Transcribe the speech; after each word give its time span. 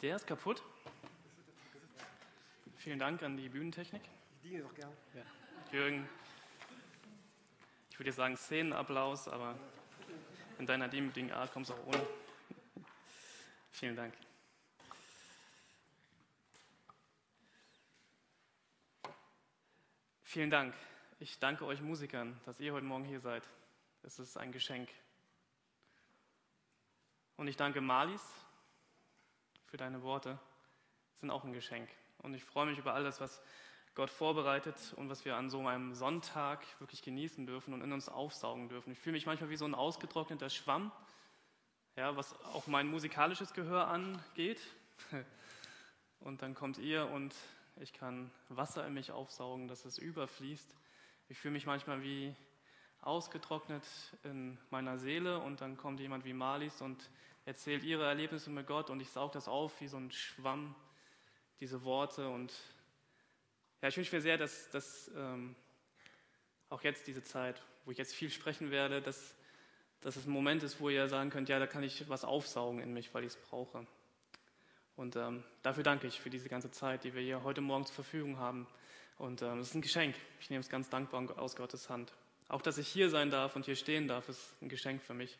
Der 0.00 0.14
ist 0.14 0.28
kaputt. 0.28 0.62
Vielen 2.76 3.00
Dank 3.00 3.20
an 3.24 3.36
die 3.36 3.48
Bühnentechnik. 3.48 4.02
Ich 4.30 4.40
diene 4.48 4.62
doch 4.62 4.72
gern. 4.72 4.92
Ja. 5.12 5.22
Jürgen, 5.72 6.08
ich 7.90 7.98
würde 7.98 8.10
jetzt 8.10 8.16
sagen 8.16 8.36
Szenenapplaus, 8.36 9.26
aber 9.26 9.58
in 10.60 10.66
deiner 10.66 10.86
demütigen 10.86 11.32
Art 11.32 11.52
kommst 11.52 11.70
du 11.70 11.74
auch 11.74 11.86
ohne. 11.86 12.06
Vielen 13.72 13.96
Dank. 13.96 14.14
Vielen 20.22 20.50
Dank. 20.50 20.74
Ich 21.18 21.40
danke 21.40 21.64
euch 21.66 21.80
Musikern, 21.80 22.40
dass 22.44 22.60
ihr 22.60 22.72
heute 22.72 22.86
Morgen 22.86 23.04
hier 23.04 23.18
seid. 23.18 23.42
Es 24.04 24.20
ist 24.20 24.36
ein 24.36 24.52
Geschenk. 24.52 24.88
Und 27.36 27.48
ich 27.48 27.56
danke 27.56 27.80
Malis 27.80 28.22
für 29.70 29.76
deine 29.76 30.02
Worte. 30.02 30.38
Sind 31.20 31.30
auch 31.30 31.44
ein 31.44 31.52
Geschenk. 31.52 31.88
Und 32.18 32.34
ich 32.34 32.44
freue 32.44 32.66
mich 32.66 32.78
über 32.78 32.94
alles, 32.94 33.20
was 33.20 33.40
Gott 33.94 34.10
vorbereitet 34.10 34.76
und 34.96 35.08
was 35.08 35.24
wir 35.24 35.36
an 35.36 35.50
so 35.50 35.66
einem 35.66 35.94
Sonntag 35.94 36.64
wirklich 36.78 37.02
genießen 37.02 37.46
dürfen 37.46 37.74
und 37.74 37.82
in 37.82 37.92
uns 37.92 38.08
aufsaugen 38.08 38.68
dürfen. 38.68 38.92
Ich 38.92 38.98
fühle 38.98 39.14
mich 39.14 39.26
manchmal 39.26 39.50
wie 39.50 39.56
so 39.56 39.64
ein 39.64 39.74
ausgetrockneter 39.74 40.50
Schwamm, 40.50 40.92
ja, 41.96 42.16
was 42.16 42.32
auch 42.44 42.66
mein 42.66 42.86
musikalisches 42.86 43.52
Gehör 43.52 43.88
angeht. 43.88 44.60
Und 46.20 46.42
dann 46.42 46.54
kommt 46.54 46.78
ihr 46.78 47.08
und 47.10 47.32
ich 47.76 47.92
kann 47.92 48.32
Wasser 48.48 48.84
in 48.84 48.94
mich 48.94 49.12
aufsaugen, 49.12 49.68
dass 49.68 49.84
es 49.84 49.98
überfließt. 49.98 50.74
Ich 51.28 51.38
fühle 51.38 51.52
mich 51.52 51.64
manchmal 51.64 52.02
wie 52.02 52.34
ausgetrocknet 53.02 53.84
in 54.24 54.58
meiner 54.70 54.98
Seele 54.98 55.38
und 55.38 55.60
dann 55.60 55.76
kommt 55.76 56.00
jemand 56.00 56.24
wie 56.24 56.32
Malis 56.32 56.82
und 56.82 57.08
erzählt 57.48 57.82
ihre 57.82 58.04
Erlebnisse 58.04 58.50
mit 58.50 58.66
Gott 58.66 58.90
und 58.90 59.00
ich 59.00 59.08
saug 59.08 59.32
das 59.32 59.48
auf 59.48 59.80
wie 59.80 59.88
so 59.88 59.96
ein 59.96 60.12
Schwamm, 60.12 60.74
diese 61.60 61.82
Worte 61.82 62.28
und 62.28 62.52
ja, 63.80 63.88
ich 63.88 63.96
wünsche 63.96 64.14
mir 64.14 64.20
sehr, 64.20 64.36
dass, 64.36 64.68
dass 64.68 65.10
ähm, 65.16 65.56
auch 66.68 66.82
jetzt 66.82 67.06
diese 67.06 67.22
Zeit, 67.22 67.62
wo 67.86 67.90
ich 67.90 67.96
jetzt 67.96 68.14
viel 68.14 68.28
sprechen 68.28 68.70
werde, 68.70 69.00
dass, 69.00 69.34
dass 70.02 70.16
es 70.16 70.26
ein 70.26 70.30
Moment 70.30 70.62
ist, 70.62 70.78
wo 70.78 70.90
ihr 70.90 71.08
sagen 71.08 71.30
könnt, 71.30 71.48
ja, 71.48 71.58
da 71.58 71.66
kann 71.66 71.82
ich 71.82 72.06
was 72.10 72.22
aufsaugen 72.22 72.80
in 72.80 72.92
mich, 72.92 73.14
weil 73.14 73.24
ich 73.24 73.32
es 73.32 73.36
brauche. 73.36 73.86
Und 74.96 75.16
ähm, 75.16 75.42
dafür 75.62 75.84
danke 75.84 76.06
ich 76.06 76.20
für 76.20 76.28
diese 76.28 76.50
ganze 76.50 76.70
Zeit, 76.70 77.04
die 77.04 77.14
wir 77.14 77.22
hier 77.22 77.44
heute 77.44 77.62
Morgen 77.62 77.86
zur 77.86 77.94
Verfügung 77.94 78.38
haben. 78.38 78.66
Und 79.16 79.40
ähm, 79.40 79.60
es 79.60 79.68
ist 79.68 79.74
ein 79.74 79.80
Geschenk. 79.80 80.16
Ich 80.40 80.50
nehme 80.50 80.60
es 80.60 80.68
ganz 80.68 80.90
dankbar 80.90 81.38
aus 81.38 81.56
Gottes 81.56 81.88
Hand. 81.88 82.12
Auch, 82.48 82.60
dass 82.60 82.76
ich 82.76 82.88
hier 82.88 83.08
sein 83.08 83.30
darf 83.30 83.56
und 83.56 83.64
hier 83.64 83.76
stehen 83.76 84.06
darf, 84.06 84.28
ist 84.28 84.60
ein 84.60 84.68
Geschenk 84.68 85.02
für 85.02 85.14
mich. 85.14 85.38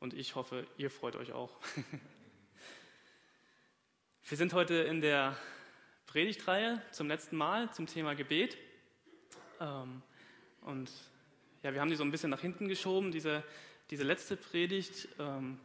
Und 0.00 0.14
ich 0.14 0.34
hoffe, 0.34 0.66
ihr 0.76 0.90
freut 0.90 1.16
euch 1.16 1.32
auch. 1.32 1.56
wir 4.28 4.36
sind 4.36 4.52
heute 4.52 4.74
in 4.74 5.00
der 5.00 5.36
Predigtreihe 6.06 6.82
zum 6.90 7.08
letzten 7.08 7.36
Mal 7.36 7.72
zum 7.72 7.86
Thema 7.86 8.14
Gebet. 8.14 8.56
Ähm, 9.60 10.02
und 10.62 10.90
ja, 11.62 11.72
wir 11.72 11.80
haben 11.80 11.90
die 11.90 11.96
so 11.96 12.04
ein 12.04 12.10
bisschen 12.10 12.30
nach 12.30 12.40
hinten 12.40 12.68
geschoben, 12.68 13.12
diese, 13.12 13.42
diese 13.90 14.04
letzte 14.04 14.36
Predigt. 14.36 15.08
Ähm, 15.18 15.58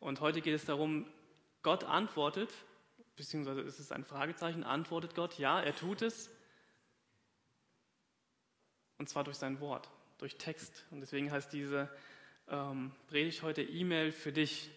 und 0.00 0.20
heute 0.20 0.40
geht 0.40 0.54
es 0.54 0.64
darum, 0.64 1.06
Gott 1.62 1.84
antwortet 1.84 2.50
beziehungsweise 3.16 3.62
ist 3.62 3.80
es 3.80 3.90
ein 3.90 4.04
Fragezeichen, 4.04 4.62
antwortet 4.62 5.14
Gott, 5.14 5.38
ja, 5.38 5.60
er 5.60 5.74
tut 5.74 6.02
es. 6.02 6.30
Und 8.98 9.08
zwar 9.08 9.24
durch 9.24 9.38
sein 9.38 9.60
Wort, 9.60 9.90
durch 10.18 10.36
Text. 10.36 10.84
Und 10.90 11.00
deswegen 11.00 11.30
heißt 11.30 11.52
diese 11.52 11.90
ähm, 12.48 12.92
Predigt 13.08 13.42
heute 13.42 13.62
E-Mail 13.62 14.12
für 14.12 14.32
dich. 14.32 14.70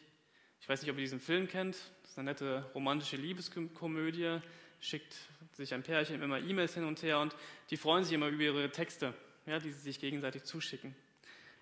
Ich 0.61 0.67
weiß 0.67 0.81
nicht, 0.81 0.91
ob 0.91 0.97
ihr 0.97 1.03
diesen 1.03 1.19
Film 1.19 1.47
kennt. 1.47 1.75
Das 2.01 2.11
ist 2.11 2.17
eine 2.17 2.31
nette 2.31 2.69
romantische 2.73 3.17
Liebeskomödie. 3.17 4.39
Schickt 4.81 5.15
sich 5.53 5.73
ein 5.73 5.83
Pärchen 5.83 6.21
immer 6.21 6.39
E-Mails 6.39 6.73
hin 6.73 6.85
und 6.85 7.01
her 7.03 7.19
und 7.19 7.35
die 7.69 7.77
freuen 7.77 8.03
sich 8.03 8.13
immer 8.13 8.27
über 8.27 8.43
ihre 8.43 8.71
Texte, 8.71 9.13
ja, 9.45 9.59
die 9.59 9.71
sie 9.71 9.81
sich 9.81 9.99
gegenseitig 9.99 10.43
zuschicken. 10.43 10.95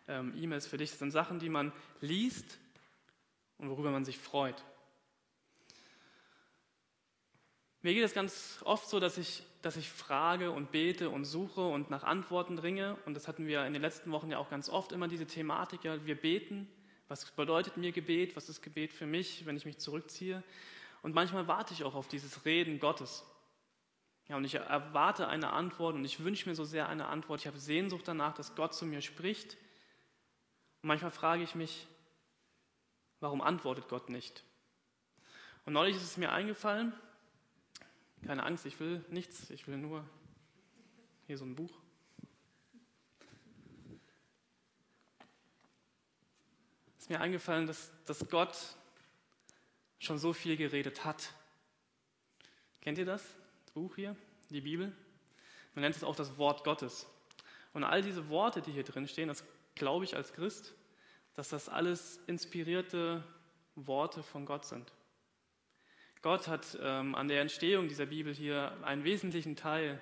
Ähm, 0.07 0.33
E-Mails 0.37 0.67
für 0.67 0.77
dich 0.77 0.91
sind 0.91 1.11
Sachen, 1.11 1.39
die 1.39 1.49
man 1.49 1.73
liest 1.99 2.57
und 3.57 3.69
worüber 3.69 3.91
man 3.91 4.05
sich 4.05 4.17
freut. 4.17 4.63
Mir 7.83 7.93
geht 7.93 8.03
es 8.03 8.13
ganz 8.13 8.59
oft 8.65 8.89
so, 8.89 8.99
dass 8.99 9.17
ich, 9.17 9.43
dass 9.61 9.77
ich 9.77 9.89
frage 9.89 10.51
und 10.51 10.71
bete 10.71 11.09
und 11.09 11.25
suche 11.25 11.61
und 11.61 11.89
nach 11.89 12.03
Antworten 12.03 12.57
ringe. 12.57 12.97
Und 13.05 13.13
das 13.13 13.27
hatten 13.27 13.45
wir 13.45 13.65
in 13.65 13.73
den 13.73 13.81
letzten 13.81 14.11
Wochen 14.11 14.31
ja 14.31 14.39
auch 14.39 14.49
ganz 14.49 14.69
oft 14.69 14.91
immer 14.91 15.07
diese 15.07 15.27
Thematik. 15.27 15.83
Ja, 15.83 16.05
wir 16.05 16.15
beten. 16.15 16.67
Was 17.07 17.29
bedeutet 17.31 17.77
mir 17.77 17.91
Gebet? 17.91 18.35
Was 18.35 18.49
ist 18.49 18.61
Gebet 18.61 18.91
für 18.91 19.05
mich, 19.05 19.45
wenn 19.45 19.55
ich 19.55 19.65
mich 19.65 19.77
zurückziehe? 19.77 20.43
Und 21.03 21.13
manchmal 21.13 21.47
warte 21.47 21.73
ich 21.73 21.83
auch 21.83 21.95
auf 21.95 22.07
dieses 22.07 22.45
Reden 22.45 22.79
Gottes. 22.79 23.23
Ja, 24.27 24.35
und 24.35 24.43
ich 24.43 24.55
erwarte 24.55 25.27
eine 25.27 25.53
Antwort 25.53 25.95
und 25.95 26.03
ich 26.03 26.21
wünsche 26.21 26.49
mir 26.49 26.55
so 26.55 26.65
sehr 26.65 26.89
eine 26.89 27.07
Antwort. 27.07 27.41
Ich 27.41 27.47
habe 27.47 27.59
Sehnsucht 27.59 28.07
danach, 28.07 28.33
dass 28.33 28.55
Gott 28.55 28.73
zu 28.73 28.85
mir 28.85 29.01
spricht. 29.01 29.53
Und 30.81 30.87
manchmal 30.87 31.11
frage 31.11 31.43
ich 31.43 31.55
mich, 31.55 31.87
warum 33.19 33.41
antwortet 33.41 33.87
Gott 33.87 34.09
nicht? 34.09 34.43
Und 35.65 35.73
neulich 35.73 35.95
ist 35.95 36.03
es 36.03 36.17
mir 36.17 36.31
eingefallen, 36.31 36.93
keine 38.25 38.43
Angst, 38.43 38.65
ich 38.65 38.79
will 38.79 39.03
nichts, 39.09 39.49
ich 39.49 39.67
will 39.67 39.77
nur 39.77 40.03
hier 41.27 41.37
so 41.37 41.45
ein 41.45 41.55
Buch. 41.55 41.71
Es 46.97 47.03
ist 47.03 47.09
mir 47.09 47.21
eingefallen, 47.21 47.67
dass, 47.67 47.91
dass 48.05 48.27
Gott 48.29 48.57
schon 49.99 50.17
so 50.17 50.33
viel 50.33 50.57
geredet 50.57 51.05
hat. 51.05 51.33
Kennt 52.81 52.97
ihr 52.97 53.05
das? 53.05 53.23
Das 53.65 53.73
Buch 53.73 53.95
hier, 53.95 54.15
die 54.49 54.61
Bibel? 54.61 54.95
Man 55.73 55.81
nennt 55.81 55.95
es 55.95 56.03
auch 56.03 56.15
das 56.15 56.37
Wort 56.37 56.63
Gottes. 56.63 57.05
Und 57.73 57.83
all 57.83 58.01
diese 58.01 58.29
Worte, 58.29 58.61
die 58.61 58.71
hier 58.71 58.83
drin 58.83 59.07
stehen, 59.07 59.27
das 59.27 59.43
glaube 59.75 60.05
ich 60.05 60.15
als 60.15 60.33
Christ, 60.33 60.73
dass 61.35 61.49
das 61.49 61.69
alles 61.69 62.19
inspirierte 62.25 63.23
Worte 63.75 64.23
von 64.23 64.45
Gott 64.45 64.65
sind. 64.65 64.91
Gott 66.21 66.47
hat 66.47 66.77
ähm, 66.81 67.15
an 67.15 67.27
der 67.27 67.41
Entstehung 67.41 67.87
dieser 67.87 68.05
Bibel 68.05 68.33
hier 68.33 68.75
einen 68.83 69.03
wesentlichen 69.03 69.55
Teil 69.55 69.99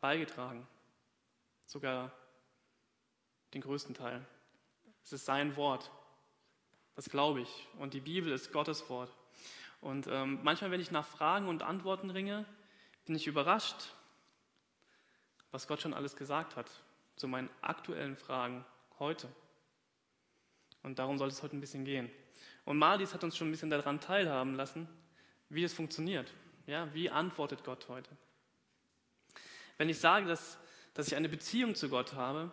beigetragen, 0.00 0.66
sogar 1.66 2.12
den 3.54 3.60
größten 3.60 3.94
Teil. 3.94 4.24
Es 5.02 5.12
ist 5.12 5.24
sein 5.24 5.56
Wort, 5.56 5.90
das 6.94 7.08
glaube 7.08 7.40
ich. 7.40 7.68
Und 7.78 7.94
die 7.94 8.00
Bibel 8.00 8.32
ist 8.32 8.52
Gottes 8.52 8.88
Wort. 8.88 9.10
Und 9.80 10.06
ähm, 10.08 10.40
manchmal, 10.42 10.70
wenn 10.70 10.80
ich 10.80 10.90
nach 10.90 11.06
Fragen 11.06 11.46
und 11.46 11.62
Antworten 11.62 12.10
ringe, 12.10 12.44
bin 13.04 13.14
ich 13.14 13.26
überrascht, 13.26 13.92
was 15.50 15.68
Gott 15.68 15.82
schon 15.82 15.94
alles 15.94 16.16
gesagt 16.16 16.56
hat 16.56 16.70
zu 17.16 17.28
meinen 17.28 17.50
aktuellen 17.60 18.16
Fragen 18.16 18.64
heute. 18.98 19.28
Und 20.82 20.98
darum 20.98 21.18
soll 21.18 21.28
es 21.28 21.42
heute 21.42 21.56
ein 21.56 21.60
bisschen 21.60 21.84
gehen. 21.84 22.10
Und 22.64 22.78
Malis 22.78 23.14
hat 23.14 23.24
uns 23.24 23.36
schon 23.36 23.48
ein 23.48 23.50
bisschen 23.52 23.70
daran 23.70 24.00
teilhaben 24.00 24.54
lassen, 24.54 24.88
wie 25.48 25.64
es 25.64 25.72
funktioniert. 25.72 26.32
Ja, 26.66 26.92
wie 26.94 27.10
antwortet 27.10 27.64
Gott 27.64 27.88
heute? 27.88 28.10
Wenn 29.76 29.88
ich 29.88 29.98
sage, 29.98 30.26
dass, 30.26 30.58
dass 30.94 31.08
ich 31.08 31.16
eine 31.16 31.28
Beziehung 31.28 31.74
zu 31.74 31.88
Gott 31.88 32.14
habe, 32.14 32.50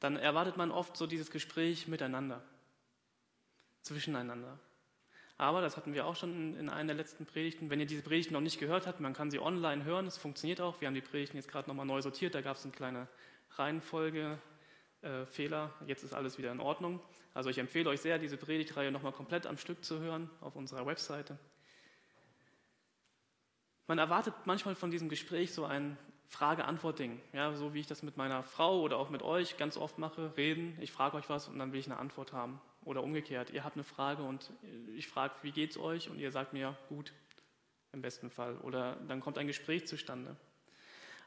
dann 0.00 0.16
erwartet 0.16 0.56
man 0.56 0.70
oft 0.70 0.96
so 0.96 1.06
dieses 1.06 1.30
Gespräch 1.30 1.88
miteinander, 1.88 2.42
zwischeneinander. 3.82 4.58
Aber, 5.38 5.60
das 5.60 5.76
hatten 5.76 5.92
wir 5.92 6.06
auch 6.06 6.16
schon 6.16 6.34
in, 6.34 6.60
in 6.60 6.68
einer 6.68 6.88
der 6.88 6.96
letzten 6.96 7.26
Predigten, 7.26 7.68
wenn 7.68 7.78
ihr 7.78 7.86
diese 7.86 8.02
Predigten 8.02 8.32
noch 8.32 8.40
nicht 8.40 8.58
gehört 8.58 8.86
habt, 8.86 9.00
man 9.00 9.12
kann 9.12 9.30
sie 9.30 9.38
online 9.38 9.84
hören, 9.84 10.06
es 10.06 10.16
funktioniert 10.16 10.60
auch. 10.60 10.80
Wir 10.80 10.88
haben 10.88 10.94
die 10.94 11.02
Predigten 11.02 11.36
jetzt 11.36 11.48
gerade 11.48 11.68
nochmal 11.68 11.86
neu 11.86 12.00
sortiert, 12.00 12.34
da 12.34 12.40
gab 12.40 12.56
es 12.56 12.64
eine 12.64 12.72
kleine 12.72 13.08
Reihenfolge, 13.50 14.38
äh, 15.02 15.26
Fehler. 15.26 15.72
Jetzt 15.86 16.02
ist 16.02 16.14
alles 16.14 16.38
wieder 16.38 16.52
in 16.52 16.60
Ordnung. 16.60 17.00
Also 17.34 17.50
ich 17.50 17.58
empfehle 17.58 17.90
euch 17.90 18.00
sehr, 18.00 18.18
diese 18.18 18.36
Predigtreihe 18.36 18.90
nochmal 18.90 19.12
komplett 19.12 19.46
am 19.46 19.58
Stück 19.58 19.84
zu 19.84 20.00
hören 20.00 20.30
auf 20.40 20.56
unserer 20.56 20.86
Webseite. 20.86 21.38
Man 23.86 23.98
erwartet 23.98 24.34
manchmal 24.44 24.74
von 24.74 24.90
diesem 24.90 25.08
Gespräch 25.08 25.52
so 25.52 25.64
ein 25.64 25.96
Frage-Antwort-Ding, 26.28 27.20
ja, 27.32 27.54
so 27.54 27.72
wie 27.72 27.80
ich 27.80 27.86
das 27.86 28.02
mit 28.02 28.16
meiner 28.16 28.42
Frau 28.42 28.80
oder 28.80 28.98
auch 28.98 29.10
mit 29.10 29.22
euch 29.22 29.56
ganz 29.58 29.76
oft 29.76 29.98
mache, 29.98 30.36
reden, 30.36 30.76
ich 30.80 30.90
frage 30.90 31.16
euch 31.16 31.28
was 31.28 31.46
und 31.46 31.58
dann 31.58 31.72
will 31.72 31.78
ich 31.78 31.86
eine 31.86 31.98
Antwort 31.98 32.32
haben. 32.32 32.60
Oder 32.84 33.02
umgekehrt, 33.02 33.50
ihr 33.50 33.64
habt 33.64 33.76
eine 33.76 33.84
Frage 33.84 34.22
und 34.22 34.52
ich 34.94 35.08
frage, 35.08 35.34
wie 35.42 35.50
geht's 35.50 35.76
euch? 35.76 36.08
Und 36.08 36.18
ihr 36.18 36.30
sagt 36.30 36.52
mir, 36.52 36.76
gut, 36.88 37.12
im 37.92 38.00
besten 38.00 38.30
Fall. 38.30 38.56
Oder 38.58 38.96
dann 39.08 39.20
kommt 39.20 39.38
ein 39.38 39.46
Gespräch 39.46 39.86
zustande. 39.86 40.36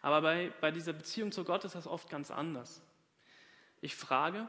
Aber 0.01 0.21
bei, 0.21 0.53
bei 0.61 0.71
dieser 0.71 0.94
Beziehung 0.94 1.31
zu 1.31 1.44
Gott 1.44 1.65
ist 1.65 1.75
das 1.75 1.88
oft 1.88 2.09
ganz 2.09 2.31
anders. 2.31 2.81
Ich 3.81 3.95
frage 3.95 4.47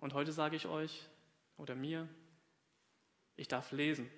und 0.00 0.12
heute 0.12 0.32
sage 0.32 0.56
ich 0.56 0.66
euch 0.66 1.02
oder 1.56 1.74
mir, 1.74 2.08
ich 3.36 3.48
darf 3.48 3.72
lesen. 3.72 4.10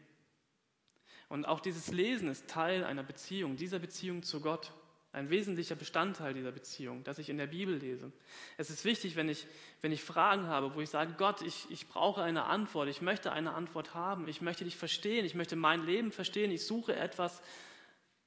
Und 1.28 1.44
auch 1.44 1.60
dieses 1.60 1.88
Lesen 1.88 2.28
ist 2.28 2.48
Teil 2.48 2.84
einer 2.84 3.02
Beziehung, 3.02 3.56
dieser 3.56 3.78
Beziehung 3.78 4.22
zu 4.22 4.40
Gott, 4.40 4.72
ein 5.12 5.30
wesentlicher 5.30 5.74
Bestandteil 5.74 6.34
dieser 6.34 6.52
Beziehung, 6.52 7.02
dass 7.04 7.18
ich 7.18 7.28
in 7.28 7.38
der 7.38 7.46
Bibel 7.46 7.74
lese. 7.74 8.12
Es 8.56 8.70
ist 8.70 8.84
wichtig, 8.84 9.16
wenn 9.16 9.28
ich, 9.28 9.46
wenn 9.80 9.90
ich 9.90 10.02
Fragen 10.02 10.46
habe, 10.46 10.74
wo 10.74 10.80
ich 10.80 10.90
sage, 10.90 11.14
Gott, 11.16 11.42
ich, 11.42 11.70
ich 11.70 11.88
brauche 11.88 12.22
eine 12.22 12.44
Antwort, 12.44 12.88
ich 12.88 13.00
möchte 13.00 13.32
eine 13.32 13.54
Antwort 13.54 13.94
haben, 13.94 14.28
ich 14.28 14.42
möchte 14.42 14.64
dich 14.64 14.76
verstehen, 14.76 15.24
ich 15.24 15.34
möchte 15.34 15.56
mein 15.56 15.84
Leben 15.84 16.12
verstehen, 16.12 16.50
ich 16.50 16.64
suche 16.66 16.94
etwas 16.94 17.40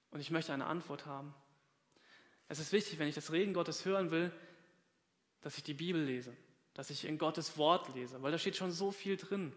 und 0.10 0.20
ich 0.20 0.32
möchte 0.32 0.54
eine 0.54 0.66
Antwort 0.66 1.06
haben. 1.06 1.34
Es 2.50 2.60
ist 2.60 2.74
wichtig, 2.74 3.00
wenn 3.00 3.08
ich 3.08 3.16
das 3.16 3.32
Reden 3.32 3.54
Gottes 3.54 3.86
hören 3.86 4.12
will, 4.12 4.32
dass 5.42 5.58
ich 5.58 5.64
die 5.64 5.74
Bibel 5.74 6.02
lese, 6.04 6.36
dass 6.74 6.90
ich 6.90 7.06
in 7.06 7.18
Gottes 7.18 7.58
Wort 7.58 7.94
lese, 7.96 8.22
weil 8.22 8.32
da 8.32 8.38
steht 8.38 8.58
schon 8.58 8.72
so 8.72 8.92
viel 8.92 9.18
drin. 9.18 9.54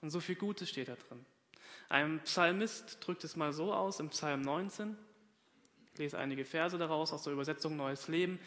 Und 0.00 0.10
so 0.10 0.20
viel 0.20 0.36
Gutes 0.36 0.68
steht 0.68 0.88
da 0.88 0.96
drin. 0.96 1.24
Ein 1.88 2.20
Psalmist 2.24 2.98
drückt 3.00 3.24
es 3.24 3.34
mal 3.34 3.52
so 3.52 3.72
aus 3.72 3.98
im 3.98 4.10
Psalm 4.10 4.42
19. 4.42 4.96
Ich 5.92 5.98
lese 5.98 6.18
einige 6.18 6.44
Verse 6.44 6.76
daraus 6.76 7.12
aus 7.12 7.22
der 7.22 7.32
Übersetzung 7.32 7.76
Neues 7.76 8.08
Leben. 8.08 8.38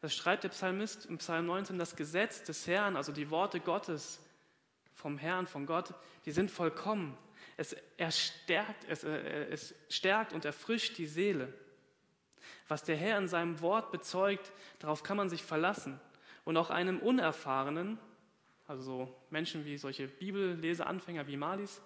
Da 0.00 0.08
schreibt 0.08 0.44
der 0.44 0.48
Psalmist 0.48 1.04
im 1.04 1.18
Psalm 1.18 1.44
19, 1.46 1.78
das 1.78 1.94
Gesetz 1.94 2.42
des 2.42 2.66
Herrn, 2.66 2.96
also 2.96 3.12
die 3.12 3.30
Worte 3.30 3.60
Gottes 3.60 4.18
vom 4.94 5.18
Herrn, 5.18 5.46
von 5.46 5.66
Gott, 5.66 5.92
die 6.24 6.30
sind 6.30 6.50
vollkommen. 6.50 7.16
Es, 7.58 7.76
erstärkt, 7.98 8.86
es, 8.88 9.04
äh, 9.04 9.48
es 9.50 9.74
stärkt 9.90 10.32
und 10.32 10.46
erfrischt 10.46 10.96
die 10.96 11.06
Seele. 11.06 11.52
Was 12.66 12.82
der 12.82 12.96
Herr 12.96 13.18
in 13.18 13.28
seinem 13.28 13.60
Wort 13.60 13.92
bezeugt, 13.92 14.52
darauf 14.78 15.02
kann 15.02 15.18
man 15.18 15.28
sich 15.28 15.42
verlassen. 15.42 16.00
Und 16.44 16.56
auch 16.56 16.70
einem 16.70 16.98
Unerfahrenen, 17.00 17.98
also 18.66 18.82
so 18.82 19.16
Menschen 19.28 19.66
wie 19.66 19.76
solche 19.76 20.08
Bibelleseanfänger 20.08 21.26
wie 21.26 21.36
Malis, 21.36 21.82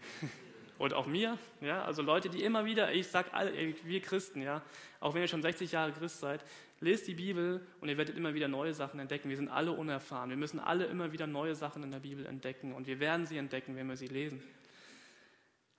und 0.78 0.94
auch 0.94 1.06
mir, 1.06 1.38
ja, 1.60 1.84
also 1.84 2.02
Leute, 2.02 2.28
die 2.28 2.42
immer 2.42 2.64
wieder, 2.64 2.92
ich 2.92 3.08
sage 3.08 3.32
alle, 3.32 3.52
wir 3.84 4.00
Christen, 4.00 4.42
ja, 4.42 4.62
auch 5.00 5.14
wenn 5.14 5.22
ihr 5.22 5.28
schon 5.28 5.42
60 5.42 5.72
Jahre 5.72 5.92
Christ 5.92 6.20
seid, 6.20 6.44
lest 6.80 7.08
die 7.08 7.14
Bibel 7.14 7.60
und 7.80 7.88
ihr 7.88 7.98
werdet 7.98 8.16
immer 8.16 8.34
wieder 8.34 8.48
neue 8.48 8.74
Sachen 8.74 9.00
entdecken. 9.00 9.28
Wir 9.28 9.36
sind 9.36 9.48
alle 9.48 9.72
unerfahren. 9.72 10.30
Wir 10.30 10.36
müssen 10.36 10.60
alle 10.60 10.86
immer 10.86 11.12
wieder 11.12 11.26
neue 11.26 11.54
Sachen 11.54 11.82
in 11.82 11.90
der 11.90 12.00
Bibel 12.00 12.26
entdecken 12.26 12.72
und 12.72 12.86
wir 12.86 13.00
werden 13.00 13.26
sie 13.26 13.36
entdecken, 13.36 13.76
wenn 13.76 13.88
wir 13.88 13.96
sie 13.96 14.06
lesen. 14.06 14.42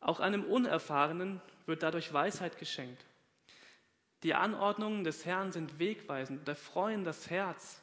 Auch 0.02 0.20
einem 0.20 0.44
Unerfahrenen 0.44 1.42
wird 1.66 1.84
dadurch 1.84 2.12
Weisheit 2.14 2.58
geschenkt. 2.58 3.06
Die 4.24 4.34
Anordnungen 4.34 5.04
des 5.04 5.26
Herrn 5.26 5.52
sind 5.52 5.80
wegweisend 5.80 6.48
erfreuen 6.48 7.04
das 7.04 7.30
Herz. 7.30 7.82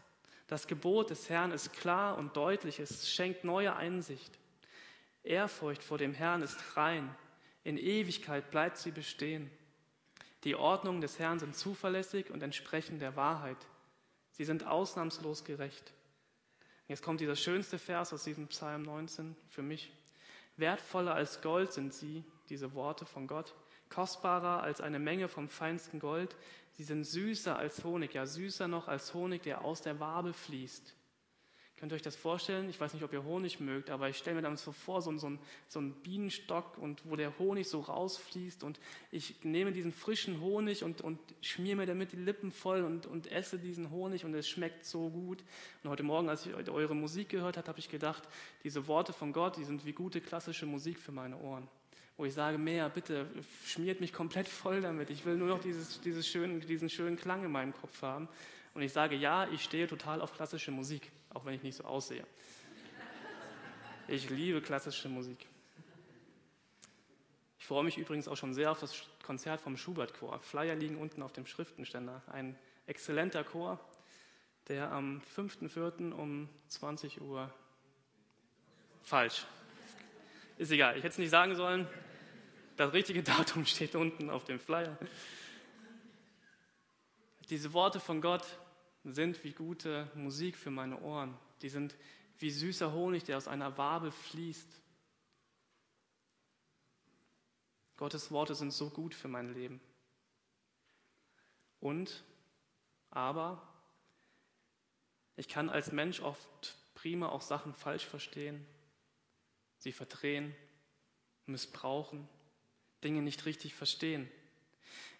Das 0.48 0.66
Gebot 0.66 1.10
des 1.10 1.28
Herrn 1.28 1.50
ist 1.50 1.72
klar 1.72 2.18
und 2.18 2.36
deutlich, 2.36 2.78
es 2.78 3.10
schenkt 3.10 3.44
neue 3.44 3.74
Einsicht. 3.74 4.38
Ehrfurcht 5.26 5.82
vor 5.82 5.99
dem 5.99 6.14
Herrn 6.14 6.43
ist 6.43 6.76
rein, 6.76 7.14
in 7.64 7.78
Ewigkeit 7.78 8.50
bleibt 8.50 8.78
sie 8.78 8.93
bestehen. 8.93 9.50
Die 10.44 10.55
Ordnungen 10.55 11.00
des 11.00 11.19
Herrn 11.19 11.40
sind 11.40 11.56
zuverlässig 11.56 12.31
und 12.31 12.43
entsprechen 12.43 13.00
der 13.00 13.17
Wahrheit. 13.17 13.56
Sie 14.31 14.44
sind 14.44 14.67
ausnahmslos 14.67 15.44
gerecht. 15.44 15.93
Jetzt 16.88 17.02
kommt 17.02 17.20
dieser 17.20 17.34
schönste 17.34 17.78
Vers 17.78 18.12
aus 18.12 18.23
diesem 18.23 18.46
Psalm 18.46 18.82
19 18.82 19.34
für 19.49 19.62
mich. 19.62 19.93
Wertvoller 20.56 21.14
als 21.14 21.43
Gold 21.43 21.72
sind 21.72 21.93
sie, 21.93 22.22
diese 22.49 22.75
Worte 22.75 23.05
von 23.05 23.26
Gott, 23.26 23.55
kostbarer 23.88 24.62
als 24.62 24.81
eine 24.81 24.99
Menge 24.99 25.29
vom 25.29 25.49
feinsten 25.49 25.99
Gold. 25.99 26.37
Sie 26.72 26.84
sind 26.84 27.05
süßer 27.05 27.56
als 27.56 27.82
Honig, 27.82 28.14
ja 28.14 28.26
süßer 28.26 28.69
noch 28.69 28.88
als 28.88 29.12
Honig, 29.14 29.43
der 29.43 29.64
aus 29.64 29.82
der 29.82 29.99
Wabe 29.99 30.32
fließt. 30.32 30.94
Könnt 31.78 31.93
ihr 31.93 31.96
euch 31.96 32.02
das 32.02 32.17
vorstellen? 32.17 32.70
Ich 32.70 32.81
weiß 32.81 32.94
nicht, 32.94 33.02
ob 33.02 33.12
ihr 33.12 33.23
Honig 33.23 33.61
mögt, 33.61 33.90
aber 33.90 34.08
ich 34.08 34.17
stelle 34.17 34.37
mir 34.37 34.43
dann 34.43 34.56
so 34.56 34.73
vor, 34.73 35.02
so, 35.02 35.14
so, 35.19 35.31
so 35.69 35.78
einen 35.78 35.93
Bienenstock 35.93 36.78
und 36.78 37.02
wo 37.05 37.17
der 37.17 37.38
Honig 37.38 37.69
so 37.69 37.81
rausfließt 37.81 38.64
und 38.64 38.81
ich 39.11 39.44
nehme 39.44 39.73
diesen 39.73 39.93
frischen 39.93 40.40
Honig 40.40 40.82
und, 40.82 41.02
und 41.02 41.19
schmier 41.43 41.76
mir 41.76 41.84
damit 41.84 42.12
die 42.12 42.17
Lippen 42.17 42.50
voll 42.50 42.82
und, 42.82 43.05
und 43.05 43.31
esse 43.31 43.58
diesen 43.58 43.90
Honig 43.90 44.25
und 44.25 44.32
es 44.32 44.49
schmeckt 44.49 44.87
so 44.87 45.11
gut. 45.11 45.44
Und 45.84 45.90
heute 45.90 46.02
Morgen, 46.02 46.31
als 46.31 46.46
ich 46.46 46.55
eure 46.55 46.94
Musik 46.94 47.28
gehört 47.28 47.58
habe, 47.58 47.69
habe 47.69 47.79
ich 47.79 47.90
gedacht, 47.90 48.22
diese 48.64 48.87
Worte 48.87 49.12
von 49.12 49.34
Gott, 49.34 49.58
die 49.58 49.64
sind 49.64 49.84
wie 49.84 49.93
gute 49.93 50.22
klassische 50.22 50.64
Musik 50.64 50.99
für 50.99 51.12
meine 51.12 51.37
Ohren. 51.38 51.69
Wo 52.17 52.25
ich 52.25 52.32
sage, 52.32 52.56
mehr, 52.56 52.88
bitte, 52.88 53.26
schmiert 53.67 54.00
mich 54.00 54.14
komplett 54.14 54.49
voll 54.49 54.81
damit. 54.81 55.11
Ich 55.11 55.26
will 55.26 55.37
nur 55.37 55.49
noch 55.49 55.61
dieses, 55.61 56.00
dieses 56.00 56.26
schönen, 56.26 56.61
diesen 56.61 56.88
schönen 56.88 57.19
Klang 57.19 57.44
in 57.44 57.52
meinem 57.52 57.75
Kopf 57.75 58.00
haben. 58.00 58.29
Und 58.72 58.81
ich 58.81 58.94
sage, 58.94 59.14
ja, 59.14 59.46
ich 59.52 59.62
stehe 59.62 59.87
total 59.87 60.22
auf 60.22 60.32
klassische 60.34 60.70
Musik 60.70 61.12
auch 61.36 61.44
wenn 61.44 61.54
ich 61.54 61.62
nicht 61.62 61.76
so 61.76 61.84
aussehe. 61.84 62.26
Ich 64.08 64.30
liebe 64.30 64.62
klassische 64.62 65.08
Musik. 65.08 65.46
Ich 67.58 67.66
freue 67.66 67.84
mich 67.84 67.98
übrigens 67.98 68.26
auch 68.26 68.36
schon 68.36 68.54
sehr 68.54 68.70
auf 68.70 68.80
das 68.80 69.04
Konzert 69.22 69.60
vom 69.60 69.76
Schubert-Chor. 69.76 70.40
Flyer 70.40 70.74
liegen 70.74 70.96
unten 70.96 71.22
auf 71.22 71.32
dem 71.32 71.46
Schriftenständer. 71.46 72.22
Ein 72.28 72.58
exzellenter 72.86 73.44
Chor, 73.44 73.78
der 74.68 74.92
am 74.92 75.20
5.4. 75.36 76.12
um 76.12 76.48
20 76.68 77.20
Uhr. 77.20 77.52
Falsch. 79.02 79.46
Ist 80.56 80.70
egal, 80.70 80.96
ich 80.96 81.02
hätte 81.02 81.12
es 81.12 81.18
nicht 81.18 81.30
sagen 81.30 81.54
sollen. 81.54 81.86
Das 82.76 82.92
richtige 82.94 83.22
Datum 83.22 83.66
steht 83.66 83.94
unten 83.94 84.30
auf 84.30 84.44
dem 84.44 84.58
Flyer. 84.58 84.96
Diese 87.50 87.72
Worte 87.74 88.00
von 88.00 88.22
Gott 88.22 88.44
sind 89.12 89.43
wie 89.44 89.53
gute 89.53 90.11
Musik 90.14 90.56
für 90.56 90.70
meine 90.70 91.00
Ohren. 91.00 91.37
Die 91.62 91.69
sind 91.69 91.94
wie 92.38 92.50
süßer 92.50 92.93
Honig, 92.93 93.25
der 93.25 93.37
aus 93.37 93.49
einer 93.49 93.79
Wabe 93.79 94.11
fließt. 94.11 94.69
Gottes 97.97 98.31
Worte 98.31 98.55
sind 98.55 98.73
so 98.73 98.91
gut 98.91 99.14
für 99.14 99.29
mein 99.29 99.55
Leben. 99.55 99.81
Und, 101.81 102.25
aber, 103.11 103.62
ich 105.37 105.49
kann 105.49 105.70
als 105.70 105.93
Mensch 105.93 106.20
oft 106.20 106.76
prima 106.94 107.29
auch 107.29 107.43
Sachen 107.43 107.75
falsch 107.75 108.05
verstehen, 108.05 108.67
sie 109.79 109.93
verdrehen, 109.93 110.55
missbrauchen, 111.47 112.29
Dinge 113.05 113.23
nicht 113.23 113.47
richtig 113.47 113.75
verstehen. 113.75 114.29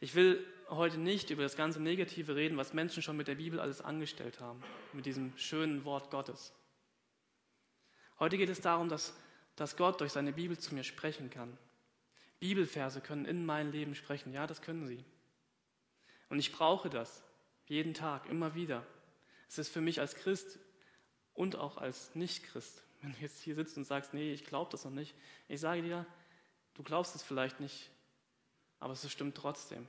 Ich 0.01 0.15
will 0.15 0.45
heute 0.69 0.99
nicht 0.99 1.31
über 1.31 1.43
das 1.43 1.57
ganze 1.57 1.81
Negative 1.81 2.35
reden, 2.35 2.57
was 2.57 2.73
Menschen 2.73 3.03
schon 3.03 3.17
mit 3.17 3.29
der 3.29 3.37
Bibel 3.37 3.61
alles 3.61 3.81
angestellt 3.81 4.41
haben, 4.41 4.63
mit 4.93 5.07
diesem 5.07 5.37
schönen 5.37 5.85
Wort 5.85 6.11
Gottes. 6.11 6.53
Heute 8.19 8.39
geht 8.39 8.49
es 8.49 8.61
darum, 8.61 8.89
dass, 8.89 9.15
dass 9.55 9.77
Gott 9.77 10.01
durch 10.01 10.13
seine 10.13 10.33
Bibel 10.33 10.59
zu 10.59 10.75
mir 10.75 10.85
sprechen 10.85 11.31
kann. 11.31 11.57
Bibelverse 12.41 13.01
können 13.01 13.25
in 13.25 13.47
mein 13.47 13.73
Leben 13.73 13.95
sprechen. 13.95 14.33
Ja, 14.33 14.47
das 14.47 14.63
können 14.63 14.87
sie. 14.87 15.05
Und 16.29 16.39
ich 16.39 16.53
brauche 16.53 16.91
das 16.91 17.23
jeden 17.67 17.95
Tag, 17.95 18.29
immer 18.29 18.55
wieder. 18.55 18.85
Es 19.49 19.59
ist 19.59 19.69
für 19.69 19.81
mich 19.81 20.01
als 20.01 20.15
Christ 20.15 20.59
und 21.35 21.57
auch 21.57 21.77
als 21.77 22.15
Nicht-Christ, 22.15 22.83
wenn 23.03 23.13
du 23.13 23.19
jetzt 23.21 23.41
hier 23.41 23.55
sitzt 23.55 23.77
und 23.77 23.85
sagst, 23.85 24.15
nee, 24.15 24.33
ich 24.33 24.45
glaube 24.45 24.71
das 24.71 24.85
noch 24.85 24.91
nicht. 24.91 25.15
Ich 25.49 25.61
sage 25.61 25.83
dir, 25.83 26.07
du 26.75 26.83
glaubst 26.83 27.15
es 27.15 27.23
vielleicht 27.23 27.61
nicht, 27.61 27.91
aber 28.81 28.93
es 28.93 29.11
stimmt 29.11 29.37
trotzdem. 29.37 29.87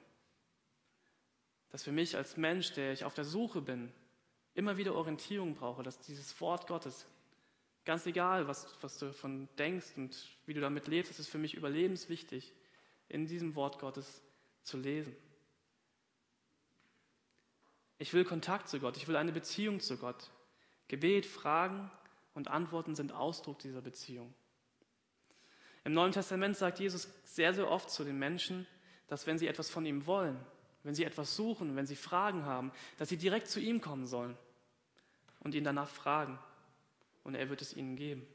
Dass 1.70 1.84
für 1.84 1.92
mich 1.92 2.16
als 2.16 2.38
Mensch, 2.38 2.74
der 2.74 2.94
ich 2.94 3.04
auf 3.04 3.14
der 3.14 3.26
Suche 3.26 3.62
bin, 3.62 3.92
immer 4.54 4.78
wieder 4.78 4.96
Orientierung 4.96 5.56
brauche, 5.56 5.84
dass 5.84 6.00
dieses 6.00 6.40
Wort 6.42 6.68
Gottes, 6.68 7.06
ganz 7.86 8.06
egal, 8.06 8.48
was, 8.48 8.76
was 8.82 8.98
du 8.98 9.08
davon 9.08 9.48
denkst 9.58 9.94
und 9.98 10.38
wie 10.46 10.54
du 10.54 10.62
damit 10.62 10.88
lebst, 10.88 11.12
es 11.12 11.20
ist 11.20 11.30
für 11.30 11.38
mich 11.38 11.54
überlebenswichtig, 11.54 12.54
in 13.10 13.28
diesem 13.28 13.56
Wort 13.56 13.80
Gottes 13.80 14.22
zu 14.64 14.78
lesen. 14.78 15.16
Ich 18.00 18.14
will 18.14 18.26
Kontakt 18.26 18.68
zu 18.68 18.80
Gott, 18.80 18.98
ich 18.98 19.08
will 19.08 19.16
eine 19.16 19.32
Beziehung 19.32 19.80
zu 19.80 19.98
Gott. 19.98 20.32
Gebet, 20.88 21.26
Fragen 21.26 21.92
und 22.34 22.48
Antworten 22.48 22.96
sind 22.96 23.12
Ausdruck 23.12 23.60
dieser 23.60 23.82
Beziehung. 23.82 24.34
Im 25.84 25.94
Neuen 25.94 26.12
Testament 26.12 26.58
sagt 26.58 26.80
Jesus 26.80 27.08
sehr, 27.24 27.54
sehr 27.54 27.70
oft 27.70 27.90
zu 27.90 28.04
den 28.04 28.20
Menschen, 28.20 28.68
dass 29.08 29.26
wenn 29.26 29.38
sie 29.38 29.48
etwas 29.48 29.70
von 29.70 29.86
ihm 29.86 30.06
wollen, 30.06 30.38
wenn 30.88 30.96
sie 30.96 31.04
etwas 31.04 31.36
suchen, 31.36 31.76
wenn 31.76 31.86
sie 31.86 31.98
Fragen 31.98 32.46
haben, 32.46 32.72
dass 32.98 33.10
sie 33.10 33.18
direkt 33.18 33.50
zu 33.50 33.60
ihm 33.60 33.82
kommen 33.82 34.08
sollen 34.08 34.38
und 35.42 35.54
ihn 35.54 35.66
danach 35.66 35.90
fragen. 35.90 36.40
Und 37.26 37.36
er 37.36 37.50
wird 37.50 37.62
es 37.62 37.76
ihnen 37.76 37.98
geben. 37.98 38.26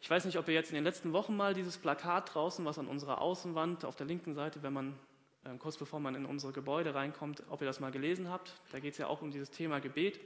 Ich 0.00 0.08
weiß 0.08 0.24
nicht, 0.24 0.38
ob 0.38 0.48
ihr 0.48 0.54
jetzt 0.54 0.70
in 0.70 0.74
den 0.74 0.84
letzten 0.84 1.12
Wochen 1.12 1.36
mal 1.36 1.52
dieses 1.52 1.76
Plakat 1.76 2.34
draußen, 2.34 2.64
was 2.64 2.78
an 2.78 2.88
unserer 2.88 3.20
Außenwand 3.20 3.84
auf 3.84 3.94
der 3.94 4.06
linken 4.06 4.32
Seite, 4.32 4.62
wenn 4.62 4.72
man 4.72 4.98
äh, 5.44 5.54
kurz 5.58 5.76
bevor 5.76 6.00
man 6.00 6.14
in 6.14 6.24
unsere 6.24 6.54
Gebäude 6.54 6.94
reinkommt, 6.94 7.42
ob 7.50 7.60
ihr 7.60 7.66
das 7.66 7.78
mal 7.78 7.92
gelesen 7.92 8.30
habt. 8.30 8.54
Da 8.72 8.80
geht 8.80 8.92
es 8.92 8.98
ja 8.98 9.06
auch 9.06 9.20
um 9.20 9.30
dieses 9.30 9.50
Thema 9.50 9.80
Gebet. 9.80 10.18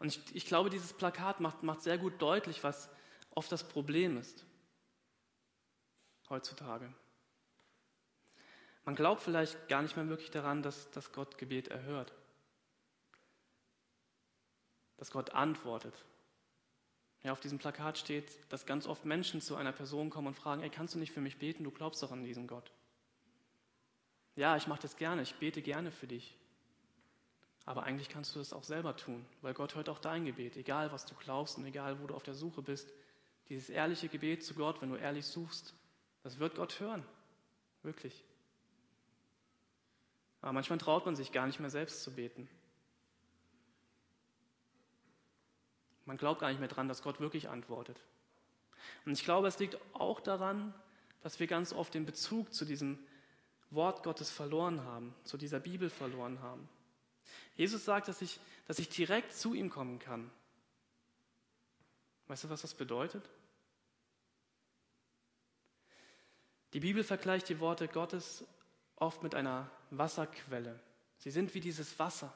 Und 0.00 0.08
ich, 0.08 0.34
ich 0.34 0.46
glaube, 0.46 0.68
dieses 0.68 0.92
Plakat 0.92 1.38
macht, 1.38 1.62
macht 1.62 1.82
sehr 1.82 1.96
gut 1.96 2.20
deutlich, 2.20 2.64
was 2.64 2.90
oft 3.30 3.52
das 3.52 3.62
Problem 3.68 4.16
ist 4.16 4.44
heutzutage. 6.28 6.92
Man 8.86 8.94
glaubt 8.94 9.20
vielleicht 9.20 9.68
gar 9.68 9.82
nicht 9.82 9.96
mehr 9.96 10.08
wirklich 10.08 10.30
daran, 10.30 10.62
dass, 10.62 10.90
dass 10.92 11.12
Gott 11.12 11.38
Gebet 11.38 11.66
erhört, 11.68 12.14
dass 14.96 15.10
Gott 15.10 15.30
antwortet. 15.30 16.04
Ja, 17.24 17.32
auf 17.32 17.40
diesem 17.40 17.58
Plakat 17.58 17.98
steht, 17.98 18.38
dass 18.48 18.64
ganz 18.64 18.86
oft 18.86 19.04
Menschen 19.04 19.40
zu 19.40 19.56
einer 19.56 19.72
Person 19.72 20.08
kommen 20.08 20.28
und 20.28 20.34
fragen, 20.34 20.62
ey, 20.62 20.70
kannst 20.70 20.94
du 20.94 21.00
nicht 21.00 21.10
für 21.10 21.20
mich 21.20 21.36
beten? 21.38 21.64
Du 21.64 21.72
glaubst 21.72 22.00
doch 22.00 22.12
an 22.12 22.22
diesen 22.22 22.46
Gott. 22.46 22.70
Ja, 24.36 24.56
ich 24.56 24.68
mache 24.68 24.82
das 24.82 24.96
gerne, 24.96 25.22
ich 25.22 25.34
bete 25.34 25.62
gerne 25.62 25.90
für 25.90 26.06
dich. 26.06 26.38
Aber 27.64 27.82
eigentlich 27.82 28.08
kannst 28.08 28.36
du 28.36 28.38
das 28.38 28.52
auch 28.52 28.62
selber 28.62 28.96
tun, 28.96 29.26
weil 29.42 29.52
Gott 29.52 29.74
hört 29.74 29.88
auch 29.88 29.98
dein 29.98 30.24
Gebet, 30.26 30.56
egal 30.56 30.92
was 30.92 31.06
du 31.06 31.16
glaubst 31.16 31.58
und 31.58 31.66
egal 31.66 32.00
wo 32.00 32.06
du 32.06 32.14
auf 32.14 32.22
der 32.22 32.34
Suche 32.34 32.62
bist. 32.62 32.92
Dieses 33.48 33.68
ehrliche 33.68 34.08
Gebet 34.08 34.44
zu 34.44 34.54
Gott, 34.54 34.80
wenn 34.80 34.90
du 34.90 34.96
ehrlich 34.96 35.26
suchst, 35.26 35.74
das 36.22 36.38
wird 36.38 36.54
Gott 36.54 36.78
hören. 36.78 37.04
Wirklich. 37.82 38.24
Aber 40.46 40.52
manchmal 40.52 40.78
traut 40.78 41.04
man 41.04 41.16
sich 41.16 41.32
gar 41.32 41.44
nicht 41.48 41.58
mehr 41.58 41.70
selbst 41.70 42.04
zu 42.04 42.14
beten. 42.14 42.48
Man 46.04 46.18
glaubt 46.18 46.40
gar 46.40 46.50
nicht 46.50 46.60
mehr 46.60 46.68
dran, 46.68 46.86
dass 46.86 47.02
Gott 47.02 47.18
wirklich 47.18 47.48
antwortet. 47.48 47.98
Und 49.04 49.10
ich 49.10 49.24
glaube, 49.24 49.48
es 49.48 49.58
liegt 49.58 49.76
auch 49.92 50.20
daran, 50.20 50.72
dass 51.20 51.40
wir 51.40 51.48
ganz 51.48 51.72
oft 51.72 51.92
den 51.94 52.06
Bezug 52.06 52.54
zu 52.54 52.64
diesem 52.64 52.96
Wort 53.70 54.04
Gottes 54.04 54.30
verloren 54.30 54.84
haben, 54.84 55.12
zu 55.24 55.36
dieser 55.36 55.58
Bibel 55.58 55.90
verloren 55.90 56.40
haben. 56.40 56.68
Jesus 57.56 57.84
sagt, 57.84 58.06
dass 58.06 58.22
ich, 58.22 58.38
dass 58.68 58.78
ich 58.78 58.88
direkt 58.88 59.32
zu 59.32 59.52
ihm 59.52 59.68
kommen 59.68 59.98
kann. 59.98 60.30
Weißt 62.28 62.44
du, 62.44 62.50
was 62.50 62.62
das 62.62 62.74
bedeutet? 62.74 63.28
Die 66.72 66.78
Bibel 66.78 67.02
vergleicht 67.02 67.48
die 67.48 67.58
Worte 67.58 67.88
Gottes 67.88 68.44
oft 68.94 69.24
mit 69.24 69.34
einer 69.34 69.68
Wasserquelle. 69.90 70.78
Sie 71.18 71.30
sind 71.30 71.54
wie 71.54 71.60
dieses 71.60 71.98
Wasser, 71.98 72.32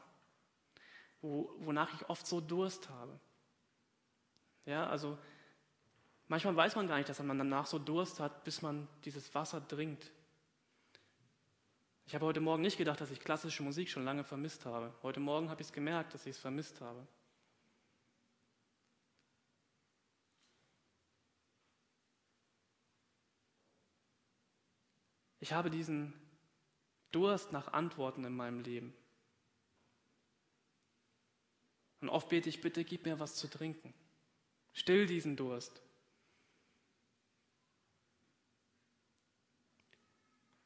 wo, 1.21 1.55
wonach 1.59 1.93
ich 1.95 2.09
oft 2.09 2.27
so 2.27 2.41
Durst 2.41 2.89
habe. 2.89 3.19
Ja, 4.67 4.87
also 4.89 5.19
manchmal 6.29 6.57
weiß 6.57 6.77
man 6.77 6.89
gar 6.89 6.97
nicht, 6.97 7.09
dass 7.09 7.23
man 7.23 7.39
danach 7.39 7.67
so 7.67 7.79
Durst 7.79 8.21
hat, 8.21 8.45
bis 8.45 8.63
man 8.63 8.89
dieses 9.05 9.35
Wasser 9.35 9.67
trinkt. 9.67 10.11
Ich 12.07 12.15
habe 12.15 12.27
heute 12.27 12.41
Morgen 12.41 12.63
nicht 12.63 12.77
gedacht, 12.77 13.01
dass 13.01 13.11
ich 13.13 13.21
klassische 13.21 13.63
Musik 13.63 13.89
schon 13.89 14.05
lange 14.05 14.25
vermisst 14.25 14.67
habe. 14.67 14.93
Heute 15.03 15.21
Morgen 15.21 15.49
habe 15.49 15.61
ich 15.61 15.69
es 15.69 15.73
gemerkt, 15.73 16.13
dass 16.13 16.27
ich 16.27 16.35
es 16.37 16.39
vermisst 16.39 16.81
habe. 16.81 17.07
Ich 25.39 25.53
habe 25.53 25.71
diesen 25.71 26.13
Durst 27.13 27.53
nach 27.53 27.73
Antworten 27.73 28.25
in 28.25 28.35
meinem 28.35 28.61
Leben. 28.61 28.95
Und 32.01 32.09
oft 32.09 32.29
bete 32.29 32.49
ich, 32.49 32.61
bitte 32.61 32.85
gib 32.85 33.05
mir 33.05 33.19
was 33.19 33.37
zu 33.37 33.49
trinken. 33.49 33.93
Still 34.73 35.07
diesen 35.07 35.37
Durst. 35.37 35.83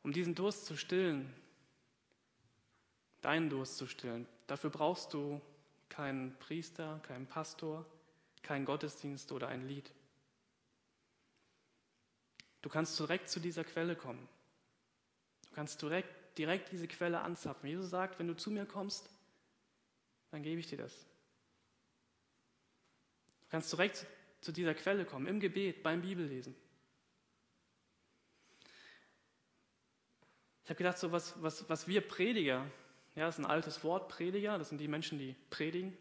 Um 0.03 0.13
diesen 0.13 0.35
Durst 0.35 0.67
zu 0.67 0.77
stillen, 0.77 1.33
deinen 3.23 3.49
Durst 3.49 3.79
zu 3.79 3.87
stillen, 3.87 4.29
dafür 4.47 4.71
brauchst 4.71 5.15
du 5.15 5.41
keinen 5.89 6.39
Priester, 6.39 7.01
keinen 7.07 7.27
Pastor, 7.27 7.87
keinen 8.43 8.67
Gottesdienst 8.67 9.33
oder 9.33 9.49
ein 9.49 9.67
Lied. 9.67 9.91
Du 12.61 12.69
kannst 12.69 12.99
direkt 12.99 13.29
zu 13.29 13.41
dieser 13.41 13.65
Quelle 13.65 13.97
kommen. 13.97 14.29
Du 15.49 15.55
kannst 15.55 15.81
direkt, 15.81 16.15
direkt 16.39 16.73
diese 16.73 16.89
Quelle 16.89 17.21
anzapfen. 17.21 17.69
Jesus 17.69 17.91
sagt, 17.91 18.19
wenn 18.19 18.29
du 18.29 18.35
zu 18.35 18.51
mir 18.51 18.67
kommst, 18.67 19.09
dann 20.31 20.43
gebe 20.43 20.61
ich 20.61 20.67
dir 20.67 20.79
das. 20.79 20.93
Du 23.41 23.47
kannst 23.51 23.73
direkt 23.73 24.07
zu 24.41 24.53
dieser 24.53 24.75
Quelle 24.75 25.05
kommen, 25.05 25.27
im 25.27 25.41
Gebet, 25.41 25.83
beim 25.83 26.03
Bibellesen. 26.03 26.55
Ich 30.65 30.71
habe 30.71 30.79
gedacht, 30.79 30.99
so 30.99 31.13
was, 31.13 31.41
was, 31.43 31.69
was 31.69 31.87
wir 31.87 32.01
Prediger, 32.01 32.67
ja, 33.15 33.27
das 33.27 33.39
ist 33.39 33.45
ein 33.45 33.51
altes 33.51 33.85
Wort, 33.85 34.09
Prediger, 34.09 34.59
das 34.59 34.71
sind 34.71 34.79
die 34.79 34.89
Menschen, 34.89 35.19
die 35.19 35.37
predigen. 35.51 35.97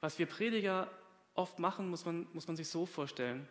Was 0.00 0.18
wir 0.18 0.26
Prediger 0.26 0.90
oft 1.34 1.58
machen, 1.58 1.88
muss 1.88 2.04
man, 2.04 2.26
muss 2.32 2.46
man 2.46 2.56
sich 2.56 2.68
so 2.68 2.84
vorstellen. 2.84 3.48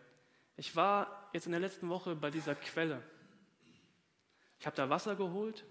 Ich 0.58 0.76
war 0.76 1.30
jetzt 1.34 1.46
in 1.46 1.52
der 1.52 1.62
letzten 1.62 1.90
Woche 1.90 2.16
bei 2.16 2.32
dieser 2.32 2.56
Quelle. 2.56 3.02
Ich 4.60 4.66
habe 4.66 4.76
da 4.76 4.90
Wasser 4.90 5.16
geholt 5.16 5.66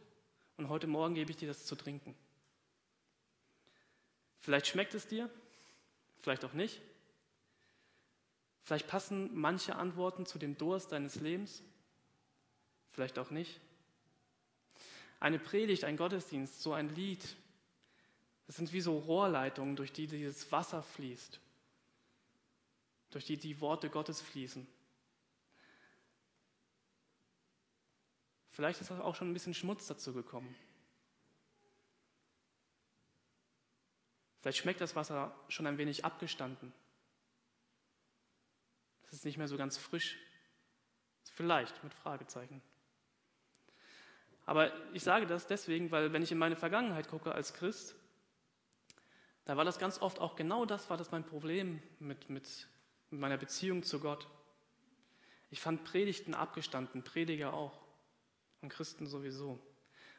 und 0.57 0.69
heute 0.69 0.87
Morgen 0.87 1.15
gebe 1.15 1.31
ich 1.31 1.37
dir 1.37 1.49
das 1.49 1.67
zu 1.67 1.77
trinken. 1.77 2.15
Vielleicht 4.41 4.67
schmeckt 4.67 4.95
es 4.95 5.07
dir, 5.07 5.31
vielleicht 6.21 6.45
auch 6.45 6.53
nicht. 6.53 6.81
Vielleicht 8.63 8.87
passen 8.87 9.31
manche 9.35 9.77
Antworten 9.77 10.27
zu 10.27 10.39
dem 10.39 10.57
Durst 10.57 10.93
deines 10.93 11.17
Lebens 11.17 11.63
vielleicht 12.95 13.19
auch 13.19 13.31
nicht. 13.31 13.61
Eine 15.21 15.39
Predigt, 15.39 15.85
ein 15.85 15.97
Gottesdienst, 15.97 16.63
so 16.63 16.73
ein 16.73 16.95
Lied, 16.95 17.37
das 18.47 18.57
sind 18.57 18.73
wie 18.73 18.81
so 18.81 18.99
Rohrleitungen, 18.99 19.77
durch 19.77 19.93
die 19.93 20.07
dieses 20.07 20.51
Wasser 20.53 20.83
fließt, 20.83 21.41
durch 23.11 23.25
die 23.25 23.37
die 23.37 23.61
Worte 23.61 23.91
Gottes 23.91 24.21
fließen. 24.21 24.67
Vielleicht 28.55 28.81
ist 28.81 28.93
auch 28.93 29.17
schon 29.17 29.31
ein 29.31 29.33
bisschen 29.33 29.53
Schmutz 29.53 29.89
dazu 29.89 30.13
gekommen. 30.13 30.55
Vielleicht 34.41 34.59
schmeckt 34.59 34.81
das 34.81 34.95
Wasser 34.95 35.35
schon 35.49 35.67
ein 35.67 35.77
wenig 35.77 36.05
abgestanden. 36.05 36.73
Es 39.03 39.15
ist 39.15 39.25
nicht 39.25 39.39
mehr 39.39 39.49
so 39.49 39.57
ganz 39.57 39.77
frisch. 39.77 40.17
Vielleicht 41.33 41.83
mit 41.83 41.95
Fragezeichen. 41.95 42.63
Aber 44.47 44.71
ich 44.93 45.03
sage 45.03 45.27
das 45.27 45.49
deswegen, 45.49 45.91
weil 45.91 46.13
wenn 46.13 46.23
ich 46.23 46.31
in 46.31 46.39
meine 46.39 46.55
Vergangenheit 46.55 47.09
gucke 47.09 47.35
als 47.35 47.55
Christ, 47.55 47.97
da 49.47 49.57
war 49.57 49.65
das 49.65 49.81
ganz 49.81 50.01
oft 50.01 50.21
auch 50.21 50.37
genau 50.37 50.65
das, 50.65 50.89
war 50.91 50.97
das 50.97 51.11
mein 51.11 51.25
Problem 51.25 51.83
mit, 51.99 52.31
mit, 52.31 52.69
mit 53.11 53.21
meiner 53.21 53.37
Beziehung 53.37 53.83
zu 53.83 53.99
Gott. 53.99 54.29
Ich 55.51 55.61
fand 55.61 55.83
Predigten 55.83 56.35
abgestanden, 56.35 57.03
Prediger 57.03 57.53
auch 57.53 57.84
und 58.65 58.71
Christen 58.71 59.07
sowieso. 59.07 59.61